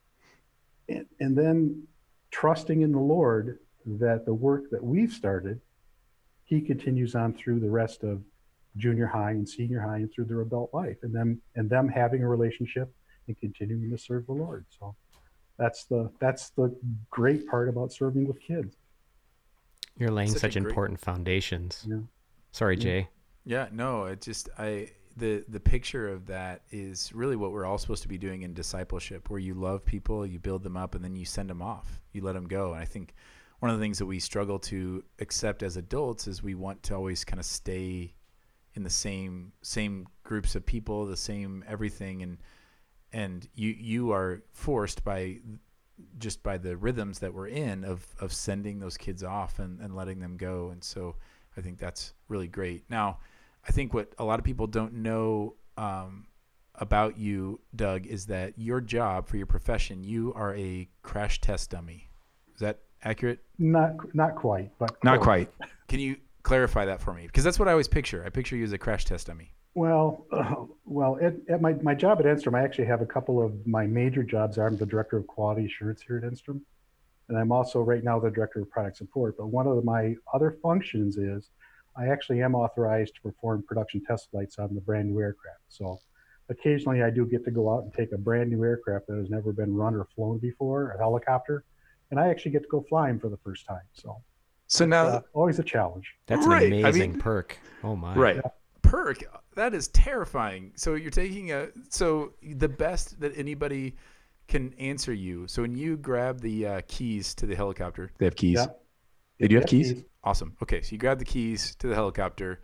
and, 0.89 1.07
and 1.21 1.37
then 1.37 1.87
trusting 2.31 2.83
in 2.83 2.93
the 2.93 2.99
Lord 2.99 3.59
that 3.85 4.25
the 4.25 4.35
work 4.35 4.71
that 4.71 4.83
we've 4.83 5.13
started, 5.13 5.61
He 6.45 6.61
continues 6.61 7.15
on 7.15 7.35
through 7.35 7.61
the 7.61 7.71
rest 7.71 8.03
of 8.03 8.23
junior 8.77 9.07
high 9.07 9.33
and 9.33 9.49
senior 9.49 9.81
high 9.81 9.97
and 9.97 10.13
through 10.13 10.25
their 10.25 10.41
adult 10.41 10.73
life 10.73 10.97
and 11.03 11.15
them 11.15 11.41
and 11.57 11.69
them 11.69 11.89
having 11.89 12.23
a 12.23 12.29
relationship 12.29 12.91
and 13.29 13.39
continuing 13.39 13.91
to 13.91 13.99
serve 13.99 14.27
the 14.27 14.33
lord. 14.33 14.65
So 14.71 14.97
that's 15.59 15.85
the 15.85 16.11
that's 16.21 16.51
the 16.51 16.75
great 17.11 17.47
part 17.47 17.69
about 17.69 17.93
serving 17.93 18.27
with 18.27 18.41
kids 18.41 18.77
You're 19.97 20.11
laying 20.11 20.29
Such 20.31 20.37
a 20.37 20.41
such 20.41 20.53
great- 20.55 20.67
important 20.69 21.01
foundations. 21.01 21.87
Yeah. 21.89 22.01
Sorry, 22.53 22.77
Yeah. 22.77 22.83
Jay. 22.83 23.09
Yeah, 23.45 23.69
no, 23.73 24.05
it 24.05 24.21
just 24.21 24.49
I 24.59 24.91
the 25.17 25.45
the 25.49 25.61
picture 25.61 26.09
of 26.09 26.27
that 26.27 26.63
is 26.71 27.13
really 27.13 27.37
what 27.37 27.53
we're 27.53 27.67
all 27.67 27.77
supposed 27.79 28.03
to 28.03 28.09
be 28.09 28.19
doing 28.19 28.43
in 28.43 28.55
discipleship, 28.55 29.29
where 29.31 29.41
you 29.41 29.55
love 29.55 29.85
people, 29.85 30.25
you 30.27 30.39
build 30.39 30.63
them 30.63 30.77
up, 30.77 30.95
and 30.95 31.05
then 31.05 31.17
you 31.17 31.25
send 31.25 31.51
them 31.51 31.61
off, 31.61 32.01
you 32.13 32.23
let 32.23 32.33
them 32.33 32.47
go. 32.47 32.73
And 32.73 32.81
I 32.81 32.85
think 32.87 33.15
one 33.59 33.71
of 33.71 33.79
the 33.79 33.83
things 33.85 33.99
that 33.99 34.07
we 34.07 34.19
struggle 34.21 34.59
to 34.61 35.05
accept 35.19 35.63
as 35.63 35.77
adults 35.77 36.27
is 36.27 36.43
we 36.43 36.55
want 36.55 36.83
to 36.85 36.95
always 36.95 37.25
kind 37.25 37.39
of 37.41 37.45
stay 37.47 38.15
in 38.75 38.83
the 38.85 38.91
same 38.91 39.53
same 39.63 40.07
groups 40.23 40.55
of 40.55 40.65
people, 40.65 41.05
the 41.07 41.17
same 41.17 41.63
everything, 41.67 42.23
and 42.23 42.39
and 43.13 43.47
you 43.55 43.71
you 43.71 44.13
are 44.13 44.43
forced 44.53 45.05
by 45.05 45.39
just 46.19 46.43
by 46.43 46.59
the 46.59 46.77
rhythms 46.77 47.19
that 47.21 47.33
we're 47.35 47.49
in 47.49 47.85
of 47.85 48.07
of 48.21 48.33
sending 48.33 48.79
those 48.81 48.97
kids 48.97 49.23
off 49.23 49.59
and, 49.59 49.81
and 49.81 49.95
letting 49.95 50.21
them 50.21 50.37
go. 50.37 50.71
And 50.71 50.83
so 50.83 51.17
I 51.57 51.61
think 51.61 51.79
that's 51.79 52.15
really 52.29 52.49
great. 52.49 52.85
Now, 52.89 53.19
I 53.69 53.73
think 53.73 53.93
what 53.95 54.13
a 54.19 54.25
lot 54.25 54.39
of 54.39 54.45
people 54.45 54.67
don't 54.67 54.95
know 54.95 55.55
um, 55.77 56.27
about 56.77 57.19
you, 57.19 57.61
Doug, 57.77 58.07
is 58.07 58.27
that 58.27 58.55
your 58.57 58.81
job 58.81 59.29
for 59.29 59.37
your 59.37 59.47
profession, 59.47 60.03
you 60.05 60.33
are 60.35 60.55
a 60.57 60.89
crash 61.03 61.41
test 61.41 61.71
dummy. 61.71 62.09
Is 62.55 62.61
that 62.61 62.81
accurate? 63.05 63.41
not 63.59 64.15
not 64.15 64.35
quite 64.37 64.71
but 64.79 64.97
Not 65.05 65.17
close. 65.19 65.25
quite. 65.25 65.51
Can 65.89 66.01
you 66.01 66.17
clarify 66.43 66.85
that 66.87 67.01
for 67.01 67.13
me? 67.15 67.27
Because 67.27 67.45
that's 67.45 67.59
what 67.59 67.69
I 67.69 67.73
always 67.73 67.89
picture. 67.89 68.25
I 68.27 68.31
picture 68.31 68.57
you 68.57 68.65
as 68.65 68.73
a 68.73 68.79
crash 68.79 69.05
test 69.05 69.27
dummy. 69.29 69.53
Well 69.75 70.27
uh, 70.33 70.55
well 70.85 71.19
at, 71.23 71.35
at 71.49 71.61
my, 71.63 71.73
my 71.75 71.95
job 71.95 72.19
at 72.21 72.27
enstrom 72.27 72.59
i 72.59 72.63
actually 72.63 72.85
have 72.85 73.01
a 73.01 73.07
couple 73.07 73.43
of 73.45 73.67
my 73.67 73.87
major 73.87 74.23
jobs. 74.23 74.59
I'm 74.59 74.77
the 74.77 74.87
director 74.87 75.17
of 75.17 75.27
quality 75.27 75.65
assurance 75.67 76.03
here 76.03 76.19
at 76.19 76.31
enstrom 76.31 76.61
and 77.29 77.39
i'm 77.39 77.51
also 77.53 77.81
right 77.81 78.05
now 78.05 78.19
the 78.19 78.31
director 78.31 78.61
of 78.61 78.71
product 78.71 78.97
support. 78.99 79.37
But 79.39 79.47
one 79.47 79.67
of 79.67 79.83
my 79.85 80.15
other 80.35 80.59
functions 80.63 81.17
is 81.17 81.51
i 81.97 82.09
actually 82.09 82.43
am 82.43 82.55
authorized 82.55 83.15
to 83.17 83.21
perform 83.23 83.63
production 83.67 84.03
test 84.05 84.31
flights 84.31 84.59
on 84.59 84.75
the 84.75 84.81
brand 84.81 85.09
new 85.11 85.21
aircraft. 85.21 85.61
So 85.69 85.99
occasionally 86.51 87.03
i 87.03 87.09
do 87.11 87.25
get 87.25 87.45
to 87.45 87.51
go 87.51 87.73
out 87.73 87.85
and 87.85 87.95
take 87.95 88.13
a 88.13 88.19
brand 88.19 88.51
new 88.51 88.63
aircraft 88.65 89.07
that 89.07 89.17
has 89.17 89.31
never 89.31 89.53
been 89.53 89.75
run 89.75 89.95
or 89.95 90.07
flown 90.15 90.39
before 90.39 90.91
a 90.91 90.99
helicopter 90.99 91.65
and 92.11 92.21
i 92.21 92.29
actually 92.29 92.51
get 92.51 92.63
to 92.63 92.69
go 92.69 92.85
flying 92.89 93.19
for 93.19 93.31
the 93.31 93.39
first 93.39 93.65
time. 93.67 93.87
So 93.95 94.21
So 94.67 94.85
now, 94.85 95.05
uh, 95.07 95.21
always 95.33 95.59
a 95.59 95.63
challenge. 95.63 96.15
That's 96.27 96.47
Right, 96.47 96.67
an 96.67 96.73
I 96.75 96.89
amazing 96.89 97.13
mean- 97.13 97.21
perk. 97.21 97.59
Oh 97.83 97.97
my. 97.97 98.15
right, 98.15 98.41
perk. 98.83 99.19
That 99.55 99.75
is 99.75 99.89
terrifying. 99.89 100.73
So 100.77 100.95
you're 100.95 101.11
taking 101.11 101.53
a 101.53 101.69
so 101.89 102.33
the 102.43 102.69
best 102.69 103.21
that 103.21 103.33
anybody 103.37 103.97
can 104.49 104.73
answer 104.75 105.13
you. 105.13 105.47
So 105.49 105.63
when 105.63 105.75
you 105.75 105.97
grab 105.97 106.41
the 106.41 106.67
uh, 106.67 106.81
keys 106.89 107.35
to 107.37 107.47
the 107.47 107.55
helicopter, 107.55 108.13
they 108.19 108.27
have 108.27 108.37
keys. 108.37 108.59
Yeah. 108.59 108.67
They 109.39 109.49
do 109.49 109.57
have 109.57 109.65
Yeah, 109.65 109.67
keys? 109.67 109.93
keys. 109.93 110.05
Awesome. 110.25 110.57
Okay, 110.63 110.83
so 110.83 110.93
you 110.93 110.99
grab 110.99 111.19
the 111.19 111.25
keys 111.25 111.75
to 111.77 111.87
the 111.89 111.95
helicopter 111.95 112.61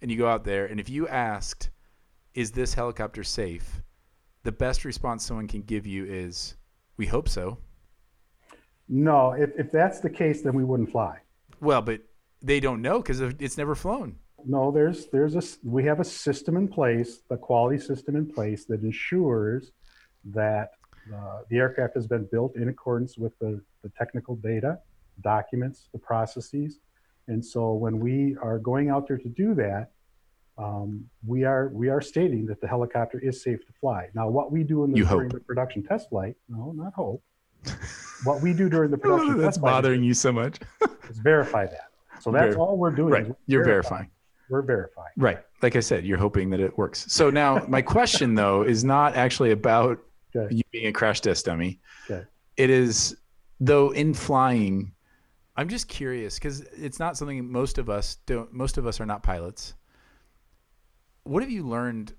and 0.00 0.10
you 0.10 0.16
go 0.16 0.28
out 0.28 0.44
there 0.44 0.66
and 0.66 0.78
if 0.80 0.88
you 0.88 1.08
asked, 1.08 1.70
is 2.34 2.52
this 2.52 2.74
helicopter 2.74 3.24
safe? 3.24 3.82
The 4.44 4.52
best 4.52 4.84
response 4.84 5.26
someone 5.26 5.48
can 5.48 5.62
give 5.62 5.86
you 5.86 6.04
is, 6.06 6.56
we 6.96 7.06
hope 7.06 7.28
so. 7.28 7.58
no 8.88 9.32
if, 9.32 9.50
if 9.58 9.70
that's 9.72 10.00
the 10.00 10.10
case 10.10 10.42
then 10.42 10.54
we 10.54 10.64
wouldn't 10.64 10.90
fly 10.90 11.18
Well, 11.60 11.82
but 11.82 12.00
they 12.42 12.60
don't 12.60 12.80
know 12.82 13.00
because 13.00 13.20
it's 13.20 13.58
never 13.58 13.74
flown. 13.74 14.16
No, 14.46 14.70
there's 14.70 15.06
there's 15.06 15.36
a 15.36 15.42
we 15.64 15.84
have 15.84 16.00
a 16.00 16.04
system 16.04 16.56
in 16.56 16.68
place, 16.68 17.20
the 17.28 17.36
quality 17.36 17.78
system 17.78 18.16
in 18.16 18.26
place 18.26 18.64
that 18.66 18.82
ensures 18.82 19.72
that 20.26 20.72
uh, 21.14 21.40
the 21.48 21.56
aircraft 21.58 21.94
has 21.94 22.06
been 22.06 22.26
built 22.30 22.56
in 22.56 22.68
accordance 22.68 23.16
with 23.16 23.38
the, 23.38 23.60
the 23.82 23.88
technical 23.98 24.36
data, 24.36 24.78
documents, 25.22 25.88
the 25.92 25.98
processes, 25.98 26.78
and 27.28 27.44
so 27.44 27.72
when 27.74 27.98
we 28.00 28.36
are 28.42 28.58
going 28.58 28.90
out 28.90 29.06
there 29.08 29.18
to 29.18 29.28
do 29.28 29.54
that, 29.54 29.90
um, 30.58 31.04
we 31.26 31.44
are 31.44 31.68
we 31.72 31.88
are 31.88 32.00
stating 32.00 32.46
that 32.46 32.60
the 32.60 32.68
helicopter 32.68 33.18
is 33.18 33.42
safe 33.42 33.64
to 33.66 33.72
fly. 33.80 34.08
Now, 34.14 34.28
what 34.28 34.52
we 34.52 34.62
do 34.64 34.84
in 34.84 34.92
the, 34.92 35.02
during 35.04 35.28
the 35.28 35.40
production 35.40 35.82
test 35.82 36.08
flight, 36.10 36.36
no, 36.48 36.72
not 36.72 36.92
hope. 36.94 37.22
what 38.24 38.40
we 38.42 38.52
do 38.52 38.68
during 38.68 38.90
the 38.90 38.98
production 39.04 39.38
that's 39.38 39.56
test 39.56 39.60
flight 39.60 39.72
bothering 39.82 40.02
you 40.02 40.14
so 40.14 40.32
much. 40.32 40.58
is 41.08 41.18
verify 41.18 41.66
that. 41.66 41.88
So 42.20 42.30
that's 42.32 42.54
Ver- 42.54 42.60
all 42.60 42.76
we're 42.76 42.90
doing. 42.90 43.12
Right. 43.12 43.26
is 43.26 43.34
You're 43.46 43.64
verifying. 43.64 43.98
verifying. 43.98 44.10
We're 44.50 44.62
verifying. 44.62 45.12
Right. 45.16 45.38
Like 45.62 45.76
I 45.76 45.80
said, 45.80 46.04
you're 46.04 46.18
hoping 46.18 46.50
that 46.50 46.60
it 46.60 46.76
works. 46.76 47.06
So 47.08 47.30
now 47.30 47.64
my 47.68 47.80
question 47.80 48.34
though 48.34 48.62
is 48.62 48.84
not 48.84 49.14
actually 49.16 49.52
about 49.52 49.98
Okay. 50.36 50.54
you 50.54 50.62
being 50.70 50.86
a 50.86 50.92
crash 50.92 51.20
test 51.20 51.46
dummy. 51.46 51.80
Okay. 52.08 52.24
It 52.56 52.70
is 52.70 53.16
though 53.58 53.90
in 53.90 54.14
flying, 54.14 54.92
I'm 55.56 55.68
just 55.68 55.88
curious 55.88 56.36
because 56.36 56.60
it's 56.72 56.98
not 57.00 57.16
something 57.16 57.50
most 57.50 57.78
of 57.78 57.90
us 57.90 58.16
don't 58.26 58.52
most 58.52 58.78
of 58.78 58.86
us 58.86 59.00
are 59.00 59.06
not 59.06 59.22
pilots. 59.22 59.74
What 61.24 61.42
have 61.42 61.50
you 61.50 61.66
learned 61.66 62.14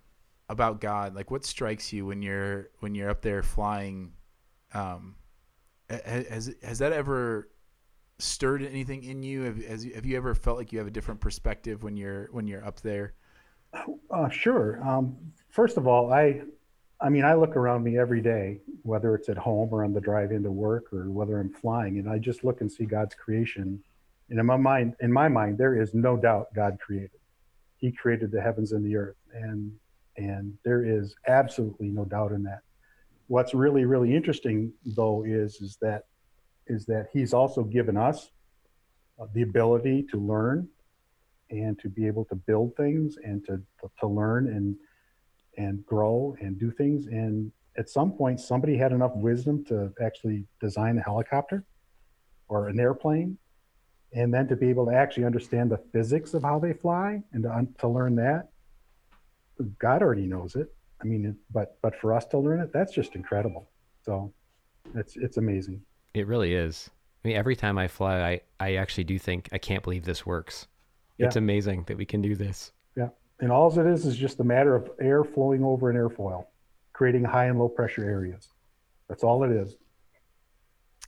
about 0.49 0.81
God? 0.81 1.15
Like 1.15 1.31
what 1.31 1.45
strikes 1.45 1.93
you 1.93 2.05
when 2.05 2.21
you're 2.21 2.69
when 2.79 2.95
you're 2.95 3.09
up 3.09 3.21
there 3.21 3.43
flying? 3.43 4.13
Um, 4.73 5.15
has 5.89 6.53
has 6.63 6.79
that 6.79 6.93
ever 6.93 7.49
stirred 8.21 8.63
anything 8.63 9.03
in 9.03 9.23
you? 9.23 9.43
Have, 9.43 9.63
has, 9.65 9.83
have 9.95 10.05
you 10.05 10.17
ever 10.17 10.35
felt 10.35 10.57
like 10.57 10.71
you 10.71 10.79
have 10.79 10.87
a 10.87 10.91
different 10.91 11.19
perspective 11.19 11.83
when 11.83 11.97
you're 11.97 12.29
when 12.31 12.47
you're 12.47 12.65
up 12.65 12.81
there? 12.81 13.13
Uh, 14.09 14.29
sure. 14.29 14.81
Um, 14.85 15.15
first 15.49 15.77
of 15.77 15.87
all, 15.87 16.11
I, 16.11 16.41
I 16.99 17.09
mean, 17.09 17.23
I 17.23 17.33
look 17.33 17.55
around 17.55 17.83
me 17.83 17.97
every 17.97 18.21
day, 18.21 18.59
whether 18.83 19.15
it's 19.15 19.29
at 19.29 19.37
home 19.37 19.69
or 19.71 19.83
on 19.83 19.93
the 19.93 20.01
drive 20.01 20.31
into 20.31 20.51
work 20.51 20.91
or 20.93 21.09
whether 21.09 21.39
I'm 21.39 21.49
flying, 21.49 21.97
and 21.97 22.09
I 22.09 22.19
just 22.19 22.43
look 22.43 22.61
and 22.61 22.71
see 22.71 22.85
God's 22.85 23.15
creation. 23.15 23.81
And 24.29 24.39
in 24.39 24.45
my 24.45 24.57
mind, 24.57 24.95
in 24.99 25.11
my 25.11 25.27
mind, 25.27 25.57
there 25.57 25.81
is 25.81 25.93
no 25.93 26.17
doubt 26.17 26.53
God 26.53 26.77
created. 26.79 27.11
He 27.77 27.91
created 27.91 28.31
the 28.31 28.41
heavens 28.41 28.73
and 28.73 28.85
the 28.85 28.95
earth, 28.95 29.17
and 29.33 29.71
and 30.17 30.57
there 30.63 30.83
is 30.83 31.15
absolutely 31.27 31.87
no 31.87 32.05
doubt 32.05 32.31
in 32.31 32.43
that. 32.43 32.61
What's 33.27 33.53
really, 33.53 33.85
really 33.85 34.13
interesting 34.13 34.73
though 34.85 35.23
is 35.23 35.61
is 35.61 35.77
that 35.81 36.03
is 36.67 36.85
that 36.85 37.09
He's 37.13 37.33
also 37.33 37.63
given 37.63 37.97
us 37.97 38.31
uh, 39.19 39.27
the 39.33 39.41
ability 39.41 40.03
to 40.11 40.17
learn 40.17 40.67
and 41.49 41.77
to 41.79 41.89
be 41.89 42.07
able 42.07 42.25
to 42.25 42.35
build 42.35 42.75
things 42.75 43.17
and 43.23 43.45
to 43.45 43.61
to 43.99 44.07
learn 44.07 44.47
and 44.47 44.75
and 45.57 45.85
grow 45.85 46.35
and 46.39 46.59
do 46.59 46.71
things. 46.71 47.07
And 47.07 47.51
at 47.77 47.89
some 47.89 48.11
point, 48.11 48.39
somebody 48.39 48.77
had 48.77 48.91
enough 48.91 49.15
wisdom 49.15 49.63
to 49.65 49.93
actually 50.01 50.45
design 50.59 50.97
a 50.97 51.01
helicopter 51.01 51.65
or 52.47 52.67
an 52.67 52.79
airplane, 52.79 53.37
and 54.13 54.33
then 54.33 54.47
to 54.47 54.55
be 54.55 54.69
able 54.69 54.85
to 54.85 54.93
actually 54.93 55.25
understand 55.25 55.71
the 55.71 55.77
physics 55.93 56.33
of 56.33 56.43
how 56.43 56.59
they 56.59 56.73
fly 56.73 57.21
and 57.31 57.43
to, 57.43 57.67
to 57.79 57.87
learn 57.87 58.15
that. 58.15 58.49
God 59.79 60.01
already 60.01 60.25
knows 60.25 60.55
it. 60.55 60.73
I 61.01 61.05
mean, 61.05 61.37
but 61.51 61.77
but 61.81 61.95
for 61.99 62.13
us 62.13 62.25
to 62.27 62.37
learn 62.37 62.59
it, 62.59 62.71
that's 62.73 62.93
just 62.93 63.15
incredible. 63.15 63.69
So 64.03 64.33
it's 64.95 65.15
it's 65.17 65.37
amazing. 65.37 65.81
It 66.13 66.27
really 66.27 66.53
is. 66.53 66.89
I 67.23 67.27
mean, 67.27 67.37
every 67.37 67.55
time 67.55 67.77
I 67.77 67.87
fly, 67.87 68.21
I, 68.21 68.41
I 68.59 68.75
actually 68.75 69.03
do 69.03 69.19
think 69.19 69.49
I 69.51 69.57
can't 69.57 69.83
believe 69.83 70.03
this 70.03 70.25
works. 70.25 70.67
Yeah. 71.17 71.27
It's 71.27 71.35
amazing 71.35 71.83
that 71.87 71.97
we 71.97 72.05
can 72.05 72.21
do 72.21 72.35
this. 72.35 72.71
Yeah. 72.97 73.09
And 73.39 73.51
all 73.51 73.71
it 73.79 73.85
is 73.85 74.05
is 74.05 74.17
just 74.17 74.39
a 74.39 74.43
matter 74.43 74.75
of 74.75 74.89
air 74.99 75.23
flowing 75.23 75.63
over 75.63 75.89
an 75.89 75.95
airfoil, 75.95 76.45
creating 76.93 77.23
high 77.23 77.45
and 77.45 77.59
low 77.59 77.69
pressure 77.69 78.03
areas. 78.03 78.49
That's 79.07 79.23
all 79.23 79.43
it 79.43 79.51
is. 79.51 79.75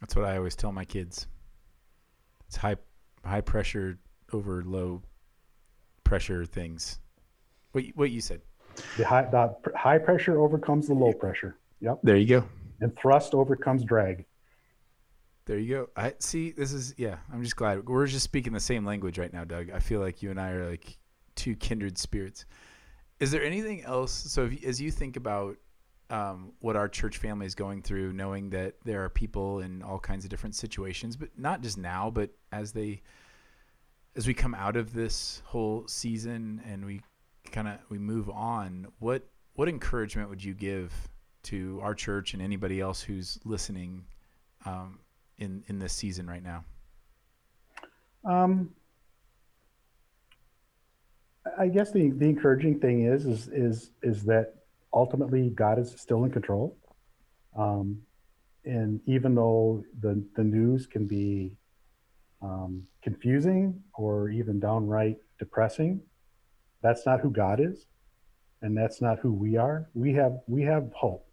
That's 0.01 0.15
what 0.15 0.25
I 0.25 0.37
always 0.37 0.55
tell 0.55 0.71
my 0.71 0.85
kids. 0.85 1.27
It's 2.47 2.57
high 2.57 2.75
high 3.23 3.41
pressure 3.41 3.97
over 4.33 4.63
low 4.65 5.01
pressure 6.03 6.45
things. 6.45 6.99
What 7.71 7.85
what 7.95 8.11
you 8.11 8.21
said? 8.21 8.41
The 8.97 9.05
high 9.05 9.23
the 9.23 9.55
high 9.75 9.97
pressure 9.97 10.39
overcomes 10.39 10.87
the 10.87 10.93
low 10.93 11.13
pressure. 11.13 11.57
Yep. 11.79 11.99
There 12.03 12.17
you 12.17 12.27
go. 12.27 12.45
And 12.81 12.95
thrust 12.97 13.33
overcomes 13.33 13.83
drag. 13.83 14.25
There 15.45 15.57
you 15.59 15.75
go. 15.75 15.89
I 15.95 16.13
see. 16.19 16.51
This 16.51 16.71
is 16.71 16.93
yeah. 16.97 17.17
I'm 17.31 17.43
just 17.43 17.55
glad 17.55 17.87
we're 17.87 18.07
just 18.07 18.23
speaking 18.23 18.53
the 18.53 18.59
same 18.59 18.85
language 18.85 19.19
right 19.19 19.33
now, 19.33 19.43
Doug. 19.43 19.69
I 19.71 19.79
feel 19.79 19.99
like 19.99 20.23
you 20.23 20.31
and 20.31 20.39
I 20.39 20.51
are 20.51 20.69
like 20.69 20.97
two 21.35 21.55
kindred 21.55 21.97
spirits. 21.97 22.45
Is 23.19 23.31
there 23.31 23.43
anything 23.43 23.83
else? 23.83 24.11
So, 24.11 24.45
if, 24.45 24.63
as 24.63 24.79
you 24.79 24.89
think 24.89 25.17
about 25.17 25.57
um, 26.09 26.53
what 26.59 26.75
our 26.75 26.87
church 26.87 27.17
family 27.17 27.45
is 27.45 27.55
going 27.55 27.81
through, 27.81 28.13
knowing 28.13 28.51
that 28.51 28.75
there 28.85 29.03
are 29.03 29.09
people 29.09 29.59
in 29.59 29.81
all 29.81 29.99
kinds 29.99 30.23
of 30.23 30.29
different 30.29 30.55
situations, 30.55 31.17
but 31.17 31.29
not 31.37 31.61
just 31.61 31.77
now, 31.77 32.09
but 32.09 32.29
as 32.53 32.71
they 32.71 33.01
as 34.15 34.27
we 34.27 34.33
come 34.33 34.55
out 34.55 34.77
of 34.77 34.93
this 34.93 35.41
whole 35.45 35.85
season 35.87 36.61
and 36.65 36.85
we 36.85 37.01
kind 37.51 37.67
of 37.67 37.79
we 37.89 37.97
move 37.97 38.29
on, 38.29 38.87
what 38.99 39.27
what 39.55 39.67
encouragement 39.67 40.29
would 40.29 40.43
you 40.43 40.53
give 40.53 40.93
to 41.43 41.79
our 41.83 41.93
church 41.93 42.33
and 42.33 42.41
anybody 42.41 42.79
else 42.79 43.01
who's 43.01 43.37
listening 43.43 44.05
um, 44.65 44.99
in 45.37 45.63
in 45.67 45.79
this 45.79 45.93
season 45.93 46.27
right 46.27 46.43
now? 46.43 46.63
Um, 48.25 48.71
I 51.57 51.67
guess 51.67 51.91
the 51.91 52.11
the 52.11 52.25
encouraging 52.25 52.79
thing 52.79 53.05
is 53.05 53.25
is 53.25 53.47
is 53.49 53.91
is 54.01 54.23
that 54.23 54.55
ultimately 54.93 55.49
God 55.49 55.79
is 55.79 55.93
still 55.97 56.23
in 56.23 56.31
control. 56.31 56.77
Um, 57.57 58.01
and 58.65 59.01
even 59.05 59.35
though 59.35 59.83
the 59.99 60.23
the 60.35 60.43
news 60.43 60.87
can 60.87 61.05
be 61.05 61.57
um, 62.41 62.83
confusing 63.01 63.81
or 63.95 64.29
even 64.29 64.59
downright 64.59 65.17
depressing, 65.39 66.01
that's 66.81 67.05
not 67.05 67.19
who 67.19 67.29
God 67.29 67.59
is, 67.59 67.87
and 68.61 68.75
that's 68.77 69.01
not 69.01 69.19
who 69.19 69.33
we 69.33 69.57
are. 69.57 69.89
We 69.93 70.13
have 70.13 70.39
we 70.47 70.63
have 70.63 70.91
hope. 70.93 71.27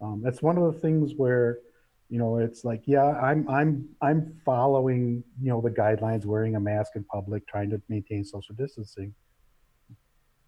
Um, 0.00 0.20
that's 0.22 0.42
one 0.42 0.58
of 0.58 0.72
the 0.72 0.78
things 0.80 1.14
where 1.16 1.58
you 2.08 2.18
know 2.18 2.38
it's 2.38 2.64
like 2.64 2.82
yeah 2.86 3.04
i'm 3.20 3.48
i'm 3.48 3.86
i'm 4.00 4.34
following 4.44 5.22
you 5.40 5.50
know 5.50 5.60
the 5.60 5.70
guidelines 5.70 6.24
wearing 6.24 6.56
a 6.56 6.60
mask 6.60 6.92
in 6.94 7.04
public 7.04 7.46
trying 7.46 7.70
to 7.70 7.80
maintain 7.88 8.24
social 8.24 8.54
distancing. 8.54 9.14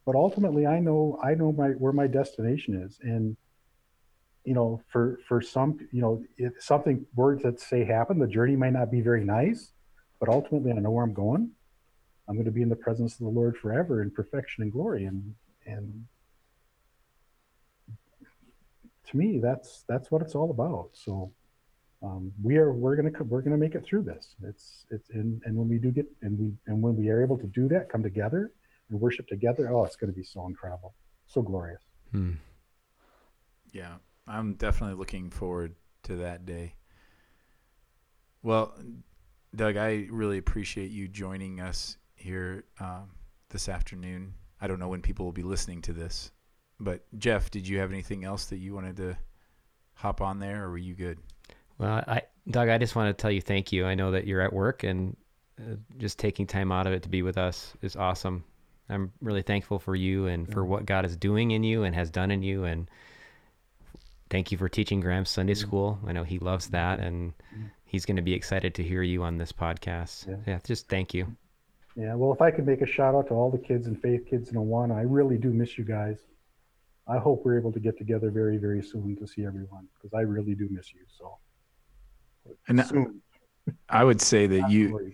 But 0.06 0.14
ultimately 0.14 0.66
i 0.66 0.80
know 0.80 1.18
i 1.22 1.34
know 1.34 1.52
my 1.52 1.68
where 1.70 1.92
my 1.92 2.06
destination 2.06 2.82
is. 2.82 2.98
And 3.02 3.36
you 4.44 4.54
know 4.54 4.80
for 4.88 5.20
for 5.28 5.42
some 5.42 5.78
you 5.92 6.00
know 6.00 6.24
if 6.38 6.54
something 6.60 7.04
were 7.14 7.36
to 7.36 7.56
say 7.58 7.84
happen 7.84 8.18
the 8.18 8.26
journey 8.26 8.56
might 8.56 8.72
not 8.72 8.90
be 8.90 9.02
very 9.02 9.22
nice 9.22 9.72
but 10.18 10.30
ultimately 10.30 10.72
i 10.72 10.74
know 10.74 10.90
where 10.90 11.04
i'm 11.04 11.14
going. 11.14 11.50
I'm 12.26 12.36
going 12.36 12.46
to 12.46 12.52
be 12.52 12.62
in 12.62 12.68
the 12.68 12.76
presence 12.76 13.14
of 13.14 13.20
the 13.20 13.28
lord 13.28 13.58
forever 13.58 14.02
in 14.02 14.10
perfection 14.10 14.62
and 14.62 14.72
glory. 14.72 15.04
And 15.04 15.34
and 15.66 16.06
to 19.08 19.16
me 19.16 19.40
that's 19.42 19.84
that's 19.86 20.10
what 20.10 20.22
it's 20.22 20.34
all 20.34 20.50
about. 20.50 20.90
So 20.94 21.32
um, 22.02 22.32
we 22.42 22.56
are 22.56 22.72
we're 22.72 22.96
gonna 22.96 23.10
we're 23.24 23.42
gonna 23.42 23.58
make 23.58 23.74
it 23.74 23.84
through 23.84 24.02
this. 24.02 24.34
It's 24.42 24.86
it's 24.90 25.10
and 25.10 25.40
and 25.44 25.54
when 25.56 25.68
we 25.68 25.78
do 25.78 25.90
get 25.90 26.06
and 26.22 26.38
we 26.38 26.52
and 26.66 26.80
when 26.80 26.96
we 26.96 27.10
are 27.10 27.22
able 27.22 27.36
to 27.38 27.46
do 27.46 27.68
that, 27.68 27.90
come 27.90 28.02
together 28.02 28.52
and 28.88 29.00
worship 29.00 29.26
together. 29.28 29.70
Oh, 29.70 29.84
it's 29.84 29.96
gonna 29.96 30.12
be 30.12 30.22
so 30.22 30.46
incredible, 30.46 30.94
so 31.26 31.42
glorious. 31.42 31.82
Hmm. 32.12 32.32
Yeah, 33.72 33.96
I'm 34.26 34.54
definitely 34.54 34.96
looking 34.96 35.30
forward 35.30 35.74
to 36.04 36.16
that 36.16 36.46
day. 36.46 36.74
Well, 38.42 38.74
Doug, 39.54 39.76
I 39.76 40.06
really 40.10 40.38
appreciate 40.38 40.90
you 40.90 41.06
joining 41.06 41.60
us 41.60 41.98
here 42.14 42.64
um, 42.80 43.10
this 43.50 43.68
afternoon. 43.68 44.34
I 44.60 44.66
don't 44.66 44.78
know 44.78 44.88
when 44.88 45.02
people 45.02 45.26
will 45.26 45.32
be 45.32 45.42
listening 45.42 45.82
to 45.82 45.92
this, 45.92 46.32
but 46.78 47.02
Jeff, 47.18 47.50
did 47.50 47.68
you 47.68 47.78
have 47.78 47.92
anything 47.92 48.24
else 48.24 48.46
that 48.46 48.56
you 48.56 48.74
wanted 48.74 48.96
to 48.96 49.18
hop 49.94 50.22
on 50.22 50.38
there, 50.38 50.64
or 50.64 50.70
were 50.70 50.78
you 50.78 50.94
good? 50.94 51.18
Well, 51.80 52.04
I, 52.06 52.22
Doug, 52.48 52.68
I 52.68 52.76
just 52.76 52.94
want 52.94 53.08
to 53.08 53.20
tell 53.20 53.30
you 53.30 53.40
thank 53.40 53.72
you. 53.72 53.86
I 53.86 53.94
know 53.94 54.10
that 54.10 54.26
you're 54.26 54.42
at 54.42 54.52
work 54.52 54.84
and 54.84 55.16
uh, 55.58 55.76
just 55.96 56.18
taking 56.18 56.46
time 56.46 56.70
out 56.70 56.86
of 56.86 56.92
it 56.92 57.02
to 57.04 57.08
be 57.08 57.22
with 57.22 57.38
us 57.38 57.72
is 57.80 57.96
awesome. 57.96 58.44
I'm 58.90 59.12
really 59.22 59.40
thankful 59.40 59.78
for 59.78 59.96
you 59.96 60.26
and 60.26 60.52
for 60.52 60.62
what 60.62 60.84
God 60.84 61.06
is 61.06 61.16
doing 61.16 61.52
in 61.52 61.64
you 61.64 61.84
and 61.84 61.94
has 61.94 62.10
done 62.10 62.30
in 62.30 62.42
you. 62.42 62.64
And 62.64 62.90
thank 64.28 64.52
you 64.52 64.58
for 64.58 64.68
teaching 64.68 65.00
Graham 65.00 65.24
Sunday 65.24 65.54
school. 65.54 65.98
I 66.06 66.12
know 66.12 66.22
he 66.22 66.38
loves 66.38 66.68
that 66.68 66.98
and 67.00 67.32
he's 67.86 68.04
going 68.04 68.16
to 68.16 68.22
be 68.22 68.34
excited 68.34 68.74
to 68.74 68.82
hear 68.82 69.02
you 69.02 69.22
on 69.22 69.38
this 69.38 69.52
podcast. 69.52 70.28
Yeah. 70.28 70.36
yeah, 70.46 70.58
just 70.66 70.86
thank 70.88 71.14
you. 71.14 71.34
Yeah, 71.96 72.14
well, 72.14 72.32
if 72.34 72.42
I 72.42 72.50
could 72.50 72.66
make 72.66 72.82
a 72.82 72.86
shout 72.86 73.14
out 73.14 73.28
to 73.28 73.34
all 73.34 73.50
the 73.50 73.58
kids 73.58 73.86
and 73.86 74.00
Faith 74.00 74.26
Kids 74.28 74.50
in 74.50 74.56
Awana, 74.56 74.96
I 74.96 75.02
really 75.02 75.38
do 75.38 75.50
miss 75.50 75.78
you 75.78 75.84
guys. 75.84 76.18
I 77.08 77.16
hope 77.16 77.42
we're 77.44 77.58
able 77.58 77.72
to 77.72 77.80
get 77.80 77.96
together 77.96 78.30
very, 78.30 78.58
very 78.58 78.82
soon 78.82 79.16
to 79.16 79.26
see 79.26 79.46
everyone 79.46 79.88
because 79.94 80.12
I 80.12 80.20
really 80.22 80.54
do 80.54 80.68
miss 80.70 80.92
you. 80.92 81.00
So. 81.16 81.38
And 82.68 82.84
soon. 82.86 83.22
I 83.88 84.04
would 84.04 84.20
say 84.20 84.46
that 84.46 84.70
you. 84.70 85.12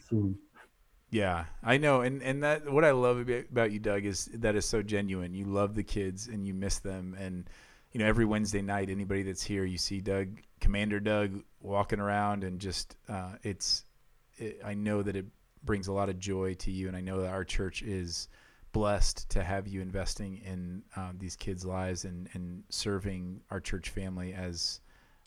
Yeah, 1.11 1.44
I 1.62 1.79
know, 1.79 2.01
and 2.01 2.22
and 2.22 2.42
that 2.42 2.68
what 2.68 2.85
I 2.85 2.90
love 2.90 3.29
about 3.29 3.70
you, 3.70 3.79
Doug, 3.79 4.05
is 4.05 4.27
that 4.35 4.57
is 4.57 4.66
so 4.66 4.83
genuine. 4.83 5.35
You 5.35 5.44
love 5.44 5.75
the 5.75 5.85
kids 5.85 6.27
and 6.27 6.46
you 6.46 6.53
miss 6.53 6.79
them, 6.81 7.16
and 7.18 7.49
you 7.92 8.01
know 8.01 8.07
every 8.07 8.25
Wednesday 8.25 8.61
night, 8.61 8.90
anybody 8.90 9.22
that's 9.22 9.42
here, 9.42 9.64
you 9.64 9.79
see 9.79 10.01
Doug, 10.01 10.29
Commander 10.61 10.99
Doug, 10.99 11.42
walking 11.61 12.01
around, 12.01 12.44
and 12.44 12.61
just 12.61 12.96
uh, 13.09 13.33
it's. 13.42 13.85
It, 14.38 14.61
I 14.64 14.75
know 14.75 15.03
that 15.03 15.16
it 15.16 15.27
brings 15.64 15.88
a 15.88 15.92
lot 15.92 16.09
of 16.09 16.18
joy 16.18 16.55
to 16.55 16.70
you, 16.70 16.88
and 16.88 16.96
I 16.96 17.01
know 17.01 17.22
that 17.22 17.33
our 17.33 17.44
church 17.44 17.83
is 17.83 18.29
blessed 18.72 19.31
to 19.31 19.42
have 19.42 19.66
you 19.66 19.81
investing 19.81 20.42
in 20.44 20.83
uh, 20.96 21.12
these 21.18 21.37
kids' 21.37 21.64
lives 21.64 22.05
and 22.05 22.29
and 22.35 22.64
serving 22.68 23.40
our 23.51 23.61
church 23.61 23.90
family 23.90 24.35
as 24.35 24.81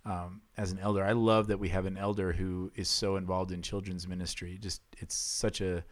um, 0.10 0.42
as 0.58 0.72
an 0.72 0.80
elder. 0.80 1.04
I 1.04 1.12
love 1.12 1.48
that 1.48 1.60
we 1.60 1.70
have 1.70 1.86
an 1.86 1.98
elder 1.98 2.34
who 2.34 2.72
is 2.76 2.90
so 2.90 3.16
involved 3.16 3.52
in 3.52 3.62
children's 3.62 4.08
ministry. 4.08 4.58
Just 4.60 4.82
it's 4.98 5.16
such 5.16 5.62
a, 5.62 5.84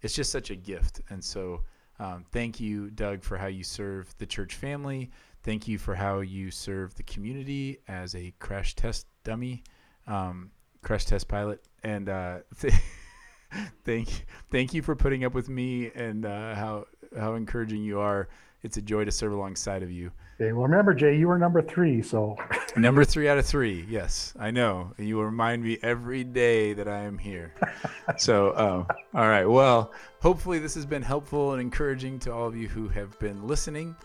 it's 0.00 0.14
just 0.14 0.30
such 0.30 0.50
a 0.50 0.56
gift. 0.56 1.00
And 1.10 1.22
so, 1.22 1.64
um, 1.98 2.24
thank 2.30 2.60
you, 2.60 2.90
Doug, 2.90 3.24
for 3.24 3.36
how 3.36 3.48
you 3.48 3.64
serve 3.64 4.14
the 4.18 4.26
church 4.26 4.54
family. 4.54 5.10
Thank 5.42 5.66
you 5.66 5.76
for 5.76 5.96
how 5.96 6.20
you 6.20 6.52
serve 6.52 6.94
the 6.94 7.02
community 7.02 7.78
as 7.88 8.14
a 8.14 8.32
crash 8.38 8.74
test 8.76 9.06
dummy, 9.24 9.64
um, 10.06 10.52
crash 10.82 11.04
test 11.04 11.26
pilot, 11.26 11.60
and 11.82 12.08
uh, 12.08 12.38
thank 13.84 14.26
thank 14.52 14.72
you 14.72 14.82
for 14.82 14.94
putting 14.94 15.24
up 15.24 15.34
with 15.34 15.48
me 15.48 15.90
and 15.96 16.24
uh, 16.24 16.54
how 16.54 16.84
how 17.18 17.34
encouraging 17.34 17.82
you 17.82 17.98
are. 17.98 18.28
It's 18.62 18.76
a 18.76 18.82
joy 18.82 19.04
to 19.04 19.12
serve 19.12 19.32
alongside 19.32 19.82
of 19.82 19.90
you. 19.90 20.12
Okay, 20.40 20.52
well, 20.52 20.68
remember, 20.68 20.94
Jay, 20.94 21.16
you 21.16 21.26
were 21.26 21.36
number 21.36 21.60
three, 21.60 22.00
so. 22.00 22.36
number 22.76 23.04
three 23.04 23.28
out 23.28 23.38
of 23.38 23.46
three, 23.46 23.84
yes, 23.88 24.32
I 24.38 24.52
know. 24.52 24.92
You 24.96 25.20
remind 25.20 25.64
me 25.64 25.78
every 25.82 26.22
day 26.22 26.74
that 26.74 26.86
I 26.86 27.00
am 27.00 27.18
here. 27.18 27.54
so, 28.18 28.56
um, 28.56 28.86
all 29.14 29.26
right. 29.26 29.46
Well, 29.46 29.92
hopefully 30.20 30.60
this 30.60 30.76
has 30.76 30.86
been 30.86 31.02
helpful 31.02 31.54
and 31.54 31.60
encouraging 31.60 32.20
to 32.20 32.32
all 32.32 32.46
of 32.46 32.56
you 32.56 32.68
who 32.68 32.86
have 32.86 33.18
been 33.18 33.48
listening. 33.48 33.96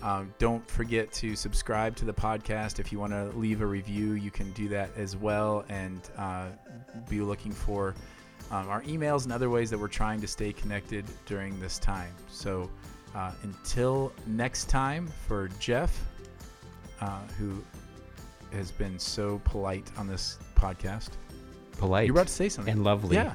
Um, 0.00 0.32
don't 0.38 0.64
forget 0.70 1.10
to 1.14 1.34
subscribe 1.34 1.96
to 1.96 2.04
the 2.04 2.14
podcast. 2.14 2.78
If 2.78 2.92
you 2.92 3.00
want 3.00 3.12
to 3.12 3.24
leave 3.36 3.60
a 3.60 3.66
review, 3.66 4.12
you 4.12 4.30
can 4.30 4.52
do 4.52 4.68
that 4.68 4.90
as 4.96 5.16
well, 5.16 5.64
and 5.68 6.08
uh, 6.16 6.50
be 7.08 7.20
looking 7.20 7.50
for 7.50 7.96
um, 8.52 8.68
our 8.68 8.82
emails 8.82 9.24
and 9.24 9.32
other 9.32 9.50
ways 9.50 9.70
that 9.70 9.78
we're 9.78 9.88
trying 9.88 10.20
to 10.20 10.28
stay 10.28 10.52
connected 10.52 11.04
during 11.26 11.58
this 11.58 11.80
time. 11.80 12.14
So. 12.28 12.70
Uh, 13.14 13.32
until 13.42 14.12
next 14.26 14.68
time, 14.68 15.08
for 15.26 15.48
Jeff, 15.58 15.98
uh, 17.00 17.20
who 17.38 17.62
has 18.52 18.70
been 18.70 18.98
so 18.98 19.40
polite 19.44 19.90
on 19.96 20.06
this 20.06 20.38
podcast. 20.54 21.10
Polite. 21.78 22.06
You're 22.06 22.14
about 22.16 22.26
to 22.28 22.32
say 22.32 22.48
something. 22.48 22.72
And 22.72 22.84
lovely. 22.84 23.16
Yeah. 23.16 23.32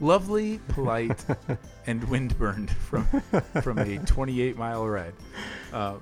lovely, 0.00 0.60
polite, 0.68 1.24
and 1.86 2.02
windburned 2.04 2.70
from 2.70 3.04
from 3.62 3.78
a 3.78 3.98
28 3.98 4.56
mile 4.56 4.86
ride. 4.86 5.14
Uh, 5.72 5.96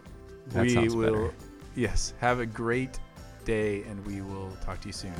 That 0.48 0.66
we 0.66 0.88
will, 0.88 1.12
better. 1.28 1.34
yes, 1.76 2.14
have 2.20 2.40
a 2.40 2.46
great 2.46 2.98
day, 3.44 3.82
and 3.84 4.04
we 4.06 4.22
will 4.22 4.50
talk 4.64 4.80
to 4.80 4.87
you 4.88 4.92
soon. 4.92 5.12